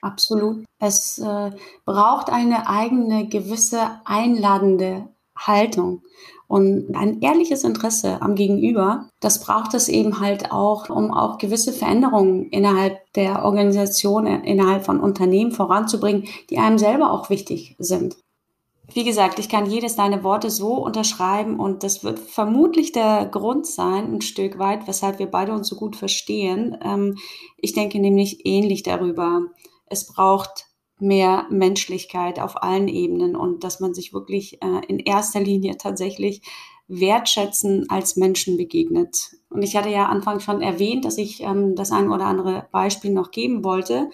Absolut. 0.00 0.64
Es 0.78 1.18
äh, 1.18 1.50
braucht 1.84 2.30
eine 2.30 2.68
eigene 2.68 3.28
gewisse 3.28 4.00
einladende 4.04 5.08
Haltung 5.36 6.02
und 6.48 6.94
ein 6.96 7.20
ehrliches 7.20 7.62
Interesse 7.62 8.22
am 8.22 8.34
Gegenüber. 8.34 9.08
Das 9.20 9.40
braucht 9.40 9.74
es 9.74 9.88
eben 9.88 10.18
halt 10.20 10.50
auch, 10.50 10.88
um 10.88 11.12
auch 11.12 11.38
gewisse 11.38 11.72
Veränderungen 11.72 12.48
innerhalb 12.48 13.12
der 13.12 13.44
Organisation, 13.44 14.26
innerhalb 14.26 14.84
von 14.84 14.98
Unternehmen 14.98 15.52
voranzubringen, 15.52 16.24
die 16.50 16.58
einem 16.58 16.78
selber 16.78 17.12
auch 17.12 17.28
wichtig 17.28 17.76
sind. 17.78 18.16
Wie 18.94 19.04
gesagt, 19.04 19.38
ich 19.38 19.50
kann 19.50 19.66
jedes 19.66 19.96
deiner 19.96 20.24
Worte 20.24 20.50
so 20.50 20.72
unterschreiben 20.72 21.60
und 21.60 21.82
das 21.82 22.02
wird 22.04 22.18
vermutlich 22.18 22.92
der 22.92 23.26
Grund 23.26 23.66
sein, 23.66 24.14
ein 24.14 24.20
Stück 24.22 24.58
weit, 24.58 24.88
weshalb 24.88 25.18
wir 25.18 25.26
beide 25.26 25.52
uns 25.52 25.68
so 25.68 25.76
gut 25.76 25.94
verstehen. 25.94 26.78
Ähm, 26.82 27.18
ich 27.58 27.74
denke 27.74 28.00
nämlich 28.00 28.46
ähnlich 28.46 28.82
darüber. 28.82 29.42
Es 29.90 30.06
braucht 30.06 30.66
mehr 31.00 31.46
Menschlichkeit 31.50 32.40
auf 32.40 32.62
allen 32.62 32.88
Ebenen 32.88 33.36
und 33.36 33.62
dass 33.64 33.80
man 33.80 33.94
sich 33.94 34.12
wirklich 34.12 34.60
äh, 34.62 34.84
in 34.88 34.98
erster 34.98 35.40
Linie 35.40 35.76
tatsächlich 35.76 36.42
wertschätzen 36.88 37.88
als 37.90 38.16
Menschen 38.16 38.56
begegnet. 38.56 39.36
Und 39.50 39.62
ich 39.62 39.76
hatte 39.76 39.90
ja 39.90 40.06
anfangs 40.06 40.42
schon 40.42 40.62
erwähnt, 40.62 41.04
dass 41.04 41.18
ich 41.18 41.42
ähm, 41.42 41.76
das 41.76 41.92
ein 41.92 42.10
oder 42.10 42.24
andere 42.24 42.66
Beispiel 42.72 43.12
noch 43.12 43.30
geben 43.30 43.62
wollte. 43.62 44.10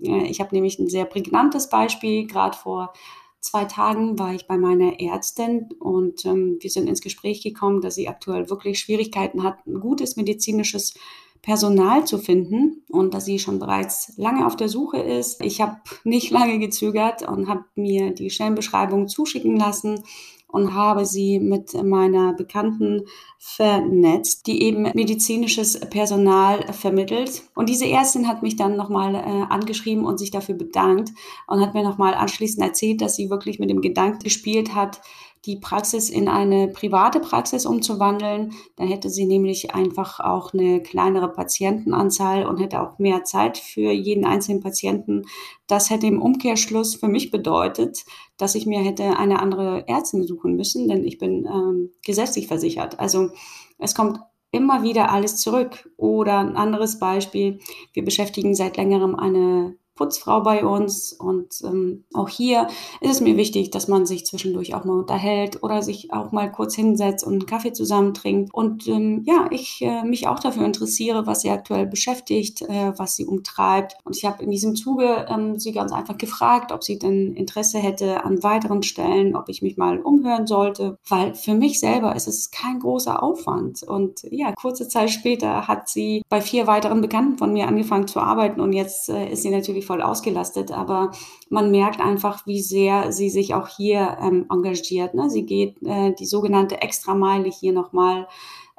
Äh, 0.00 0.26
ich 0.28 0.40
habe 0.40 0.54
nämlich 0.54 0.78
ein 0.78 0.88
sehr 0.88 1.04
prägnantes 1.04 1.68
Beispiel. 1.68 2.26
Gerade 2.26 2.56
vor 2.56 2.92
zwei 3.40 3.64
Tagen 3.64 4.18
war 4.18 4.32
ich 4.32 4.46
bei 4.46 4.56
meiner 4.56 5.00
Ärztin 5.00 5.68
und 5.80 6.24
ähm, 6.24 6.58
wir 6.60 6.70
sind 6.70 6.88
ins 6.88 7.00
Gespräch 7.00 7.42
gekommen, 7.42 7.80
dass 7.80 7.96
sie 7.96 8.08
aktuell 8.08 8.48
wirklich 8.48 8.78
Schwierigkeiten 8.78 9.42
hat, 9.42 9.66
ein 9.66 9.80
gutes 9.80 10.16
medizinisches 10.16 10.94
Personal 11.42 12.06
zu 12.06 12.18
finden 12.18 12.84
und 12.88 13.14
dass 13.14 13.24
sie 13.24 13.40
schon 13.40 13.58
bereits 13.58 14.12
lange 14.16 14.46
auf 14.46 14.56
der 14.56 14.68
Suche 14.68 14.98
ist. 14.98 15.42
Ich 15.42 15.60
habe 15.60 15.76
nicht 16.04 16.30
lange 16.30 16.58
gezögert 16.60 17.28
und 17.28 17.48
habe 17.48 17.64
mir 17.74 18.12
die 18.14 18.30
Stellenbeschreibung 18.30 19.08
zuschicken 19.08 19.56
lassen 19.56 20.04
und 20.52 20.74
habe 20.74 21.04
sie 21.06 21.40
mit 21.40 21.74
meiner 21.82 22.34
Bekannten 22.34 23.06
vernetzt, 23.38 24.46
die 24.46 24.62
eben 24.62 24.82
medizinisches 24.82 25.80
Personal 25.80 26.72
vermittelt. 26.72 27.42
Und 27.54 27.68
diese 27.68 27.88
Ärztin 27.88 28.28
hat 28.28 28.42
mich 28.42 28.56
dann 28.56 28.76
nochmal 28.76 29.14
äh, 29.14 29.18
angeschrieben 29.48 30.04
und 30.04 30.18
sich 30.18 30.30
dafür 30.30 30.54
bedankt 30.54 31.10
und 31.48 31.60
hat 31.60 31.74
mir 31.74 31.82
nochmal 31.82 32.14
anschließend 32.14 32.62
erzählt, 32.62 33.00
dass 33.00 33.16
sie 33.16 33.30
wirklich 33.30 33.58
mit 33.58 33.70
dem 33.70 33.80
Gedanken 33.80 34.22
gespielt 34.22 34.74
hat, 34.74 35.00
die 35.44 35.56
Praxis 35.56 36.08
in 36.08 36.28
eine 36.28 36.68
private 36.68 37.18
Praxis 37.20 37.66
umzuwandeln. 37.66 38.52
Dann 38.76 38.88
hätte 38.88 39.10
sie 39.10 39.26
nämlich 39.26 39.74
einfach 39.74 40.20
auch 40.20 40.54
eine 40.54 40.82
kleinere 40.82 41.32
Patientenanzahl 41.32 42.46
und 42.46 42.58
hätte 42.58 42.80
auch 42.80 42.98
mehr 42.98 43.24
Zeit 43.24 43.58
für 43.58 43.90
jeden 43.90 44.24
einzelnen 44.24 44.60
Patienten. 44.60 45.24
Das 45.66 45.90
hätte 45.90 46.06
im 46.06 46.22
Umkehrschluss 46.22 46.94
für 46.94 47.08
mich 47.08 47.30
bedeutet, 47.30 48.04
dass 48.36 48.54
ich 48.54 48.66
mir 48.66 48.80
hätte 48.80 49.16
eine 49.16 49.40
andere 49.40 49.88
Ärztin 49.88 50.24
suchen 50.24 50.54
müssen, 50.54 50.88
denn 50.88 51.04
ich 51.04 51.18
bin 51.18 51.46
ähm, 51.46 51.90
gesetzlich 52.04 52.46
versichert. 52.46 53.00
Also 53.00 53.30
es 53.78 53.94
kommt 53.94 54.20
immer 54.52 54.84
wieder 54.84 55.10
alles 55.10 55.38
zurück. 55.38 55.90
Oder 55.96 56.38
ein 56.38 56.56
anderes 56.56 56.98
Beispiel, 57.00 57.58
wir 57.92 58.04
beschäftigen 58.04 58.54
seit 58.54 58.76
längerem 58.76 59.16
eine 59.16 59.76
Putzfrau 60.02 60.40
bei 60.40 60.64
uns 60.64 61.12
und 61.12 61.54
ähm, 61.62 62.02
auch 62.12 62.28
hier 62.28 62.66
ist 63.00 63.12
es 63.12 63.20
mir 63.20 63.36
wichtig, 63.36 63.70
dass 63.70 63.86
man 63.86 64.04
sich 64.04 64.26
zwischendurch 64.26 64.74
auch 64.74 64.84
mal 64.84 64.98
unterhält 64.98 65.62
oder 65.62 65.80
sich 65.80 66.12
auch 66.12 66.32
mal 66.32 66.50
kurz 66.50 66.74
hinsetzt 66.74 67.24
und 67.24 67.34
einen 67.34 67.46
Kaffee 67.46 67.72
zusammen 67.72 68.12
trinkt. 68.12 68.52
Und 68.52 68.88
ähm, 68.88 69.22
ja, 69.24 69.46
ich 69.50 69.80
äh, 69.80 70.02
mich 70.02 70.26
auch 70.26 70.40
dafür 70.40 70.64
interessiere, 70.66 71.24
was 71.28 71.42
sie 71.42 71.50
aktuell 71.50 71.86
beschäftigt, 71.86 72.62
äh, 72.62 72.92
was 72.96 73.14
sie 73.14 73.26
umtreibt. 73.26 73.94
Und 74.02 74.16
ich 74.16 74.24
habe 74.24 74.42
in 74.42 74.50
diesem 74.50 74.74
Zuge 74.74 75.26
ähm, 75.28 75.60
sie 75.60 75.70
ganz 75.70 75.92
einfach 75.92 76.18
gefragt, 76.18 76.72
ob 76.72 76.82
sie 76.82 76.98
denn 76.98 77.34
Interesse 77.34 77.78
hätte 77.78 78.24
an 78.24 78.42
weiteren 78.42 78.82
Stellen, 78.82 79.36
ob 79.36 79.48
ich 79.48 79.62
mich 79.62 79.76
mal 79.76 80.00
umhören 80.00 80.48
sollte, 80.48 80.98
weil 81.08 81.34
für 81.34 81.54
mich 81.54 81.78
selber 81.78 82.16
ist 82.16 82.26
es 82.26 82.50
kein 82.50 82.80
großer 82.80 83.22
Aufwand. 83.22 83.84
Und 83.84 84.22
ja, 84.32 84.50
kurze 84.52 84.88
Zeit 84.88 85.10
später 85.10 85.68
hat 85.68 85.88
sie 85.88 86.22
bei 86.28 86.40
vier 86.40 86.66
weiteren 86.66 87.02
Bekannten 87.02 87.38
von 87.38 87.52
mir 87.52 87.68
angefangen 87.68 88.08
zu 88.08 88.18
arbeiten 88.18 88.60
und 88.60 88.72
jetzt 88.72 89.08
äh, 89.08 89.30
ist 89.30 89.42
sie 89.42 89.50
natürlich 89.50 89.86
voll 89.92 90.00
ausgelastet, 90.00 90.72
aber 90.72 91.10
man 91.50 91.70
merkt 91.70 92.00
einfach, 92.00 92.46
wie 92.46 92.62
sehr 92.62 93.12
sie 93.12 93.28
sich 93.28 93.52
auch 93.52 93.68
hier 93.68 94.16
ähm, 94.22 94.46
engagiert. 94.50 95.12
Ne? 95.12 95.28
Sie 95.28 95.44
geht 95.44 95.82
äh, 95.82 96.14
die 96.14 96.24
sogenannte 96.24 96.80
Extrameile 96.80 97.50
hier 97.50 97.74
nochmal, 97.74 98.26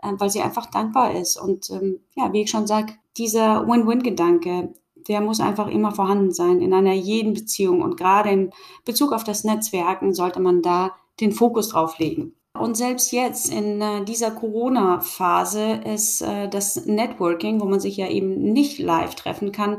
äh, 0.01 0.11
weil 0.17 0.31
sie 0.31 0.41
einfach 0.41 0.65
dankbar 0.65 1.13
ist. 1.13 1.39
Und 1.39 1.69
ähm, 1.69 1.99
ja, 2.15 2.33
wie 2.33 2.41
ich 2.41 2.49
schon 2.49 2.65
sage, 2.65 2.93
dieser 3.15 3.67
Win-Win-Gedanke, 3.67 4.73
der 5.07 5.21
muss 5.21 5.39
einfach 5.39 5.67
immer 5.67 5.91
vorhanden 5.91 6.31
sein 6.31 6.61
in 6.61 6.73
einer 6.73 6.93
jeden 6.93 7.35
Beziehung. 7.35 7.83
Und 7.83 7.95
gerade 7.95 8.31
in 8.31 8.49
Bezug 8.83 9.11
auf 9.11 9.23
das 9.23 9.43
Netzwerken 9.43 10.15
sollte 10.15 10.39
man 10.39 10.63
da 10.63 10.95
den 11.19 11.31
Fokus 11.31 11.69
drauf 11.69 11.99
legen. 11.99 12.33
Und 12.59 12.75
selbst 12.75 13.11
jetzt 13.11 13.53
in 13.53 13.81
äh, 13.81 14.03
dieser 14.03 14.31
Corona-Phase 14.31 15.81
ist 15.85 16.23
äh, 16.23 16.49
das 16.49 16.87
Networking, 16.87 17.61
wo 17.61 17.65
man 17.65 17.79
sich 17.79 17.97
ja 17.97 18.07
eben 18.07 18.51
nicht 18.51 18.79
live 18.79 19.13
treffen 19.13 19.51
kann, 19.51 19.77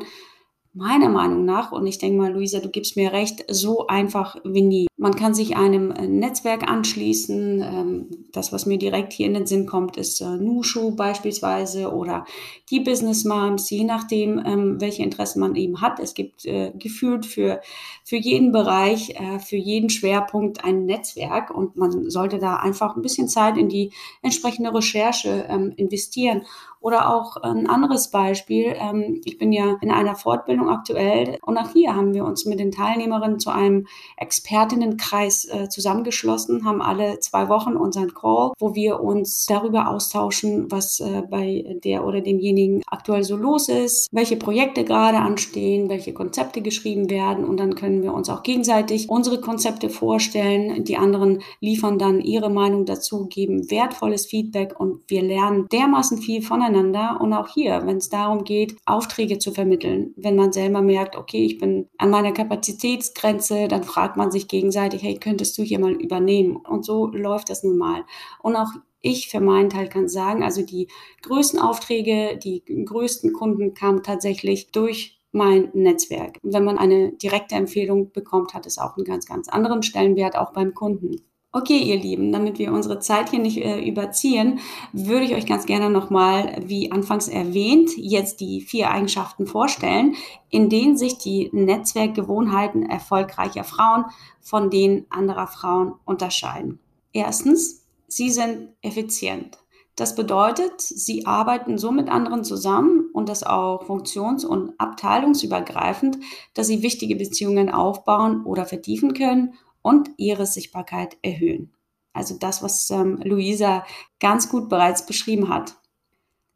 meiner 0.75 1.09
Meinung 1.09 1.45
nach, 1.45 1.73
und 1.73 1.87
ich 1.87 1.99
denke 1.99 2.19
mal, 2.19 2.33
Luisa, 2.33 2.61
du 2.61 2.69
gibst 2.69 2.97
mir 2.97 3.13
recht, 3.13 3.45
so 3.49 3.87
einfach 3.87 4.37
wie 4.45 4.63
nie. 4.63 4.87
Man 4.97 5.17
kann 5.17 5.35
sich 5.35 5.57
einem 5.57 5.91
äh, 5.91 6.07
Netzwerk 6.07 6.71
anschließen. 6.71 7.61
Ähm, 7.63 8.27
das, 8.31 8.53
was 8.53 8.65
mir 8.65 8.79
direkt 8.79 9.13
hier 9.13 9.27
in 9.27 9.35
den 9.35 9.47
Sinn 9.47 9.67
kommt, 9.67 9.97
ist 9.97 10.21
äh, 10.21 10.37
Nushu 10.37 10.95
beispielsweise 10.95 11.93
oder 11.93 12.25
die 12.71 12.79
Business 12.79 13.25
Moms, 13.25 13.69
je 13.71 13.83
nachdem, 13.83 14.41
ähm, 14.47 14.81
welche 14.81 15.03
Interessen 15.03 15.41
man 15.41 15.57
eben 15.57 15.81
hat. 15.81 15.99
Es 15.99 16.15
gibt 16.15 16.45
äh, 16.45 16.71
gefühlt 16.79 17.27
für, 17.27 17.61
für 18.05 18.17
jeden 18.17 18.53
Bereich, 18.53 19.15
für 19.45 19.57
jeden 19.57 19.91
Schwerpunkt 19.91 20.65
ein 20.65 20.85
Netzwerk 20.85 21.51
und 21.51 21.77
man 21.77 22.11
sollte 22.11 22.39
da 22.39 22.57
einfach 22.57 22.95
ein 22.95 23.03
bisschen 23.03 23.29
Zeit 23.29 23.57
in 23.57 23.69
die 23.69 23.91
entsprechende 24.23 24.73
Recherche 24.73 25.47
ähm, 25.49 25.73
investieren. 25.77 26.43
Oder 26.81 27.09
auch 27.09 27.39
ein 27.39 27.67
anderes 27.67 28.11
Beispiel. 28.11 28.77
ich 29.25 29.39
bin 29.39 29.53
ja 29.53 29.79
in 29.81 29.91
einer 29.91 30.17
Fortbildung 30.17 30.69
aktuell 30.69 31.39
und 31.41 31.57
auch 31.57 31.71
hier 31.73 31.97
haben 31.97 32.13
wir 32.13 32.27
uns 32.27 32.45
mit 32.45 32.61
den 32.61 32.73
Teilnehmerinnen 32.73 33.39
zu 33.39 33.49
einem 33.49 33.87
Expertinnen 34.19 34.84
Freundinnenkreis 34.85 35.47
äh, 35.47 35.69
zusammengeschlossen, 35.69 36.65
haben 36.65 36.83
alle 36.83 37.19
zwei 37.21 37.49
Wochen 37.49 37.77
unseren 37.77 38.15
Call, 38.15 38.53
wo 38.59 38.75
wir 38.75 39.01
uns 39.01 39.47
darüber 39.47 39.89
austauschen, 39.89 40.71
was 40.71 41.01
äh, 41.01 41.23
bei 41.29 41.79
der 41.85 42.05
oder 42.07 42.21
demjenigen 42.21 42.83
aktuell 42.87 43.25
so 43.25 43.37
los 43.37 43.69
ist, 43.69 44.09
welche 44.13 44.37
Projekte 44.37 44.85
gerade 44.85 45.19
anstehen, 45.19 45.89
welche 45.89 46.13
Konzepte 46.13 46.63
geschrieben 46.63 47.11
werden 47.11 47.45
und 47.45 47.59
dann 47.59 47.75
können 47.75 48.03
wir 48.03 48.13
uns 48.13 48.29
auch 48.29 48.43
gegenseitig 48.43 49.09
unsere 49.09 49.41
Konzepte 49.41 49.89
vorstellen. 49.89 50.85
Die 50.85 50.97
anderen 50.97 51.43
liefern 51.61 51.99
dann 51.99 52.21
ihre 52.21 52.51
Meinung 52.51 52.85
dazu, 52.85 53.27
geben 53.27 53.71
wertvolles 53.71 54.27
Feedback 54.27 54.79
und 54.79 55.01
wir 55.09 55.23
lernen 55.23 55.67
dermaßen 55.73 56.19
viel 56.19 56.43
voneinander 56.43 57.19
und 57.21 57.33
auch 57.33 57.49
hier, 57.49 57.83
wenn 57.85 57.99
es 57.99 58.09
darum 58.09 58.45
geht, 58.45 58.77
Aufträge 58.85 59.39
zu 59.39 59.53
vermitteln, 59.53 60.13
wenn 60.17 60.37
man 60.37 60.53
selber 60.53 60.83
merkt, 60.83 61.17
okay, 61.17 61.45
ich 61.45 61.59
bin 61.59 61.89
an 61.99 62.11
meiner 62.11 62.33
Kapazitätsgrenze, 62.33 63.69
dann 63.69 63.85
fragt 63.85 64.17
man 64.17 64.31
sich 64.31 64.49
gegenseitig, 64.49 64.74
hey, 64.81 65.19
könntest 65.19 65.57
du 65.59 65.63
hier 65.63 65.79
mal 65.79 65.93
übernehmen? 65.93 66.57
Und 66.57 66.85
so 66.85 67.07
läuft 67.07 67.51
das 67.51 67.63
nun 67.63 67.79
mal. 67.79 68.05
Und 68.43 68.57
auch 68.57 68.71
ich 69.01 69.29
für 69.29 69.41
meinen 69.41 69.71
Teil 69.71 69.89
kann 69.89 70.09
sagen, 70.09 70.43
also 70.43 70.63
die 70.63 70.89
größten 71.23 71.61
Aufträge, 71.61 72.39
die 72.39 72.65
größten 72.65 73.33
Kunden 73.33 73.75
kamen 73.75 74.03
tatsächlich 74.03 74.73
durch 74.73 75.21
mein 75.31 75.71
Netzwerk. 75.75 76.39
Wenn 76.43 76.65
man 76.65 76.79
eine 76.79 77.13
direkte 77.13 77.57
Empfehlung 77.57 78.13
bekommt, 78.13 78.55
hat 78.55 78.67
es 78.67 78.79
auch 78.79 78.97
einen 78.97 79.05
ganz, 79.05 79.27
ganz 79.27 79.49
anderen 79.49 79.83
Stellenwert, 79.83 80.37
auch 80.37 80.53
beim 80.53 80.75
Kunden. 80.75 81.17
Okay, 81.57 81.79
ihr 81.79 82.01
Lieben, 82.01 82.33
damit 82.33 82.59
wir 82.59 82.73
unsere 82.73 82.99
Zeit 82.99 83.31
hier 83.31 83.39
nicht 83.39 83.59
äh, 83.59 83.79
überziehen, 83.79 84.59
würde 84.93 85.25
ich 85.25 85.37
euch 85.37 85.47
ganz 85.47 85.67
gerne 85.67 85.89
nochmal, 85.89 86.61
wie 86.67 86.91
anfangs 86.91 87.29
erwähnt, 87.29 87.91
jetzt 87.97 88.41
die 88.41 88.61
vier 88.61 88.91
Eigenschaften 88.91 89.47
vorstellen, 89.47 90.17
in 90.51 90.69
denen 90.69 90.97
sich 90.97 91.19
die 91.19 91.51
Netzwerkgewohnheiten 91.53 92.91
erfolgreicher 92.91 93.63
Frauen 93.63 94.07
von 94.41 94.69
denen 94.69 95.07
anderer 95.11 95.47
Frauen 95.47 95.95
unterscheiden. 96.05 96.81
Erstens, 97.13 97.87
sie 98.09 98.31
sind 98.31 98.71
effizient. 98.83 99.59
Das 99.95 100.17
bedeutet, 100.17 100.81
sie 100.81 101.25
arbeiten 101.25 101.79
so 101.79 101.93
mit 101.93 102.09
anderen 102.09 102.43
zusammen 102.43 103.11
und 103.13 103.29
das 103.29 103.45
auch 103.45 103.85
funktions- 103.85 104.45
und 104.45 104.73
abteilungsübergreifend, 104.79 106.19
dass 106.55 106.67
sie 106.67 106.83
wichtige 106.83 107.15
Beziehungen 107.15 107.71
aufbauen 107.71 108.45
oder 108.45 108.67
vertiefen 108.67 109.15
können 109.15 109.55
und 109.85 110.09
ihre 110.17 110.47
Sichtbarkeit 110.47 111.19
erhöhen. 111.23 111.73
Also 112.15 112.37
das, 112.39 112.63
was 112.63 112.91
ähm, 112.91 113.21
Luisa 113.23 113.85
ganz 114.19 114.49
gut 114.49 114.69
bereits 114.71 115.05
beschrieben 115.05 115.49
hat. 115.51 115.77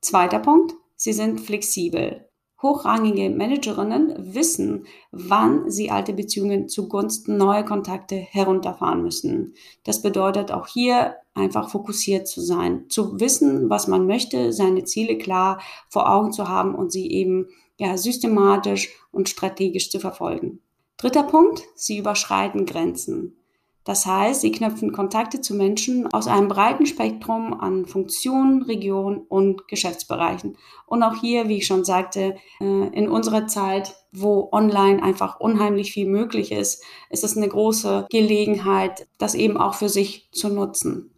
Zweiter 0.00 0.38
Punkt, 0.38 0.74
sie 0.96 1.12
sind 1.12 1.40
flexibel. 1.40 2.24
Hochrangige 2.62 3.28
Managerinnen 3.30 4.34
wissen, 4.34 4.86
wann 5.12 5.70
sie 5.70 5.90
alte 5.90 6.12
Beziehungen 6.12 6.68
zugunsten 6.68 7.36
neuer 7.36 7.64
Kontakte 7.64 8.16
herunterfahren 8.16 9.02
müssen. 9.02 9.54
Das 9.84 10.00
bedeutet 10.02 10.50
auch 10.50 10.66
hier 10.66 11.16
einfach 11.34 11.70
fokussiert 11.70 12.26
zu 12.26 12.40
sein, 12.40 12.86
zu 12.88 13.20
wissen, 13.20 13.68
was 13.68 13.88
man 13.88 14.06
möchte, 14.06 14.52
seine 14.52 14.84
Ziele 14.84 15.18
klar 15.18 15.60
vor 15.88 16.10
Augen 16.10 16.32
zu 16.32 16.48
haben 16.48 16.74
und 16.74 16.90
sie 16.90 17.10
eben 17.10 17.48
ja 17.76 17.96
systematisch 17.96 18.90
und 19.12 19.28
strategisch 19.28 19.90
zu 19.90 20.00
verfolgen. 20.00 20.60
Dritter 20.98 21.22
Punkt, 21.22 21.62
sie 21.76 21.98
überschreiten 21.98 22.66
Grenzen. 22.66 23.36
Das 23.84 24.04
heißt, 24.04 24.40
sie 24.40 24.50
knüpfen 24.50 24.92
Kontakte 24.92 25.40
zu 25.40 25.54
Menschen 25.54 26.12
aus 26.12 26.26
einem 26.26 26.48
breiten 26.48 26.86
Spektrum 26.86 27.54
an 27.54 27.86
Funktionen, 27.86 28.62
Regionen 28.62 29.18
und 29.28 29.68
Geschäftsbereichen. 29.68 30.58
Und 30.86 31.04
auch 31.04 31.14
hier, 31.14 31.48
wie 31.48 31.58
ich 31.58 31.66
schon 31.66 31.84
sagte, 31.84 32.34
äh, 32.60 32.64
in 32.64 33.08
unserer 33.08 33.46
Zeit, 33.46 33.94
wo 34.10 34.48
online 34.50 35.00
einfach 35.00 35.38
unheimlich 35.38 35.92
viel 35.92 36.08
möglich 36.08 36.50
ist, 36.50 36.82
ist 37.10 37.22
es 37.22 37.36
eine 37.36 37.48
große 37.48 38.08
Gelegenheit, 38.10 39.06
das 39.18 39.36
eben 39.36 39.56
auch 39.56 39.74
für 39.74 39.88
sich 39.88 40.28
zu 40.32 40.48
nutzen. 40.48 41.14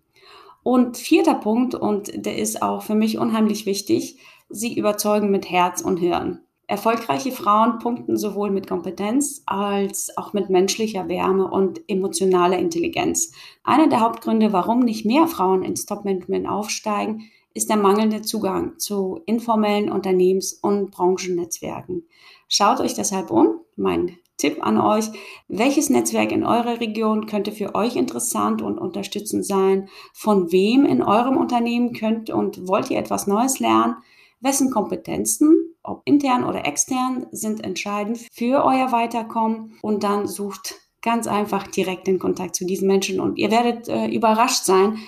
Und 0.63 0.99
vierter 0.99 1.37
Punkt, 1.37 1.75
und 1.75 2.13
der 2.15 2.37
ist 2.37 2.61
auch 2.61 2.83
für 2.83 2.95
mich 2.95 3.17
unheimlich 3.17 3.65
wichtig, 3.65 4.19
sie 4.51 4.77
überzeugen 4.77 5.31
mit 5.31 5.51
Herz 5.51 5.81
und 5.81 5.97
Hirn. 5.97 6.43
Erfolgreiche 6.71 7.33
Frauen 7.33 7.81
punkten 7.81 8.17
sowohl 8.17 8.53
mit 8.53 8.69
Kompetenz 8.69 9.43
als 9.45 10.17
auch 10.17 10.33
mit 10.35 10.51
menschlicher 10.51 11.09
Wärme 11.09 11.51
und 11.51 11.81
emotionaler 11.89 12.61
Intelligenz. 12.61 13.33
Einer 13.65 13.89
der 13.89 13.99
Hauptgründe, 13.99 14.53
warum 14.53 14.79
nicht 14.79 15.05
mehr 15.05 15.27
Frauen 15.27 15.65
ins 15.65 15.85
Top-Management 15.85 16.49
aufsteigen, 16.49 17.25
ist 17.55 17.71
der 17.71 17.77
mangelnde 17.77 18.23
Zugang 18.23 18.79
zu 18.79 19.21
informellen 19.27 19.91
Unternehmens- 19.91 20.53
und 20.53 20.93
Branchennetzwerken. 20.93 22.05
Schaut 22.47 22.79
euch 22.79 22.95
deshalb 22.95 23.33
um. 23.33 23.57
Mein 23.75 24.19
Tipp 24.37 24.65
an 24.65 24.79
euch, 24.79 25.07
welches 25.49 25.91
Netzwerk 25.91 26.31
in 26.31 26.45
eurer 26.45 26.79
Region 26.79 27.27
könnte 27.27 27.51
für 27.51 27.75
euch 27.75 27.97
interessant 27.97 28.63
und 28.63 28.79
unterstützend 28.79 29.45
sein? 29.45 29.89
Von 30.13 30.53
wem 30.53 30.87
in 30.87 31.03
eurem 31.03 31.37
Unternehmen 31.37 31.95
könnt 31.95 32.31
und 32.31 32.69
wollt 32.69 32.93
ihr 32.93 32.99
etwas 33.01 33.27
Neues 33.27 33.59
lernen? 33.59 33.97
Wessen 34.41 34.71
Kompetenzen 34.71 35.70
ob 35.83 36.03
intern 36.05 36.45
oder 36.45 36.67
extern, 36.67 37.27
sind 37.31 37.65
entscheidend 37.65 38.19
für 38.33 38.65
euer 38.65 38.93
Weiterkommen 38.93 39.79
und 39.83 40.05
dann 40.05 40.27
sucht 40.27 40.77
ganz 41.03 41.27
einfach 41.27 41.67
direkt 41.67 42.07
den 42.07 42.19
Kontakt 42.19 42.55
zu 42.55 42.67
diesen 42.67 42.87
Menschen 42.87 43.21
und 43.21 43.39
ihr 43.39 43.51
werdet 43.51 43.89
äh, 43.89 44.07
überrascht 44.07 44.65
sein. 44.65 44.99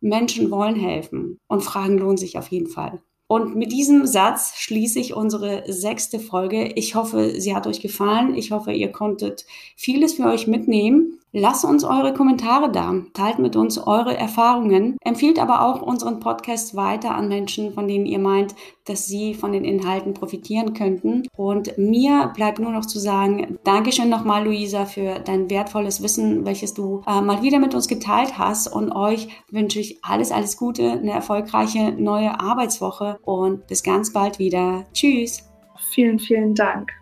Menschen 0.00 0.50
wollen 0.50 0.76
helfen 0.76 1.38
und 1.46 1.62
Fragen 1.62 1.98
lohnen 1.98 2.16
sich 2.16 2.38
auf 2.38 2.48
jeden 2.48 2.66
Fall. 2.66 3.02
Und 3.28 3.56
mit 3.56 3.72
diesem 3.72 4.04
Satz 4.06 4.54
schließe 4.56 4.98
ich 4.98 5.14
unsere 5.14 5.64
sechste 5.66 6.18
Folge. 6.18 6.72
Ich 6.74 6.94
hoffe, 6.94 7.40
sie 7.40 7.54
hat 7.54 7.66
euch 7.66 7.80
gefallen. 7.80 8.34
Ich 8.34 8.50
hoffe, 8.50 8.72
ihr 8.72 8.92
konntet 8.92 9.46
vieles 9.74 10.14
für 10.14 10.26
euch 10.26 10.46
mitnehmen. 10.46 11.18
Lasst 11.34 11.64
uns 11.64 11.82
eure 11.82 12.12
Kommentare 12.12 12.70
da, 12.70 12.94
teilt 13.14 13.38
mit 13.38 13.56
uns 13.56 13.78
eure 13.78 14.14
Erfahrungen, 14.14 14.98
empfiehlt 15.02 15.38
aber 15.38 15.62
auch 15.62 15.80
unseren 15.80 16.20
Podcast 16.20 16.76
weiter 16.76 17.14
an 17.14 17.28
Menschen, 17.28 17.72
von 17.72 17.88
denen 17.88 18.04
ihr 18.04 18.18
meint, 18.18 18.54
dass 18.84 19.06
sie 19.06 19.32
von 19.32 19.52
den 19.52 19.64
Inhalten 19.64 20.12
profitieren 20.12 20.74
könnten. 20.74 21.26
Und 21.34 21.78
mir 21.78 22.30
bleibt 22.34 22.58
nur 22.58 22.70
noch 22.70 22.84
zu 22.84 22.98
sagen, 22.98 23.58
Dankeschön 23.64 24.10
nochmal, 24.10 24.44
Luisa, 24.44 24.84
für 24.84 25.20
dein 25.20 25.48
wertvolles 25.48 26.02
Wissen, 26.02 26.44
welches 26.44 26.74
du 26.74 27.02
äh, 27.06 27.22
mal 27.22 27.42
wieder 27.42 27.58
mit 27.58 27.74
uns 27.74 27.88
geteilt 27.88 28.36
hast. 28.36 28.68
Und 28.68 28.92
euch 28.92 29.28
wünsche 29.50 29.80
ich 29.80 30.04
alles, 30.04 30.32
alles 30.32 30.58
Gute, 30.58 30.90
eine 30.90 31.12
erfolgreiche 31.12 31.92
neue 31.92 32.38
Arbeitswoche 32.40 33.18
und 33.22 33.66
bis 33.68 33.82
ganz 33.82 34.12
bald 34.12 34.38
wieder. 34.38 34.84
Tschüss. 34.92 35.48
Vielen, 35.88 36.18
vielen 36.18 36.54
Dank. 36.54 37.01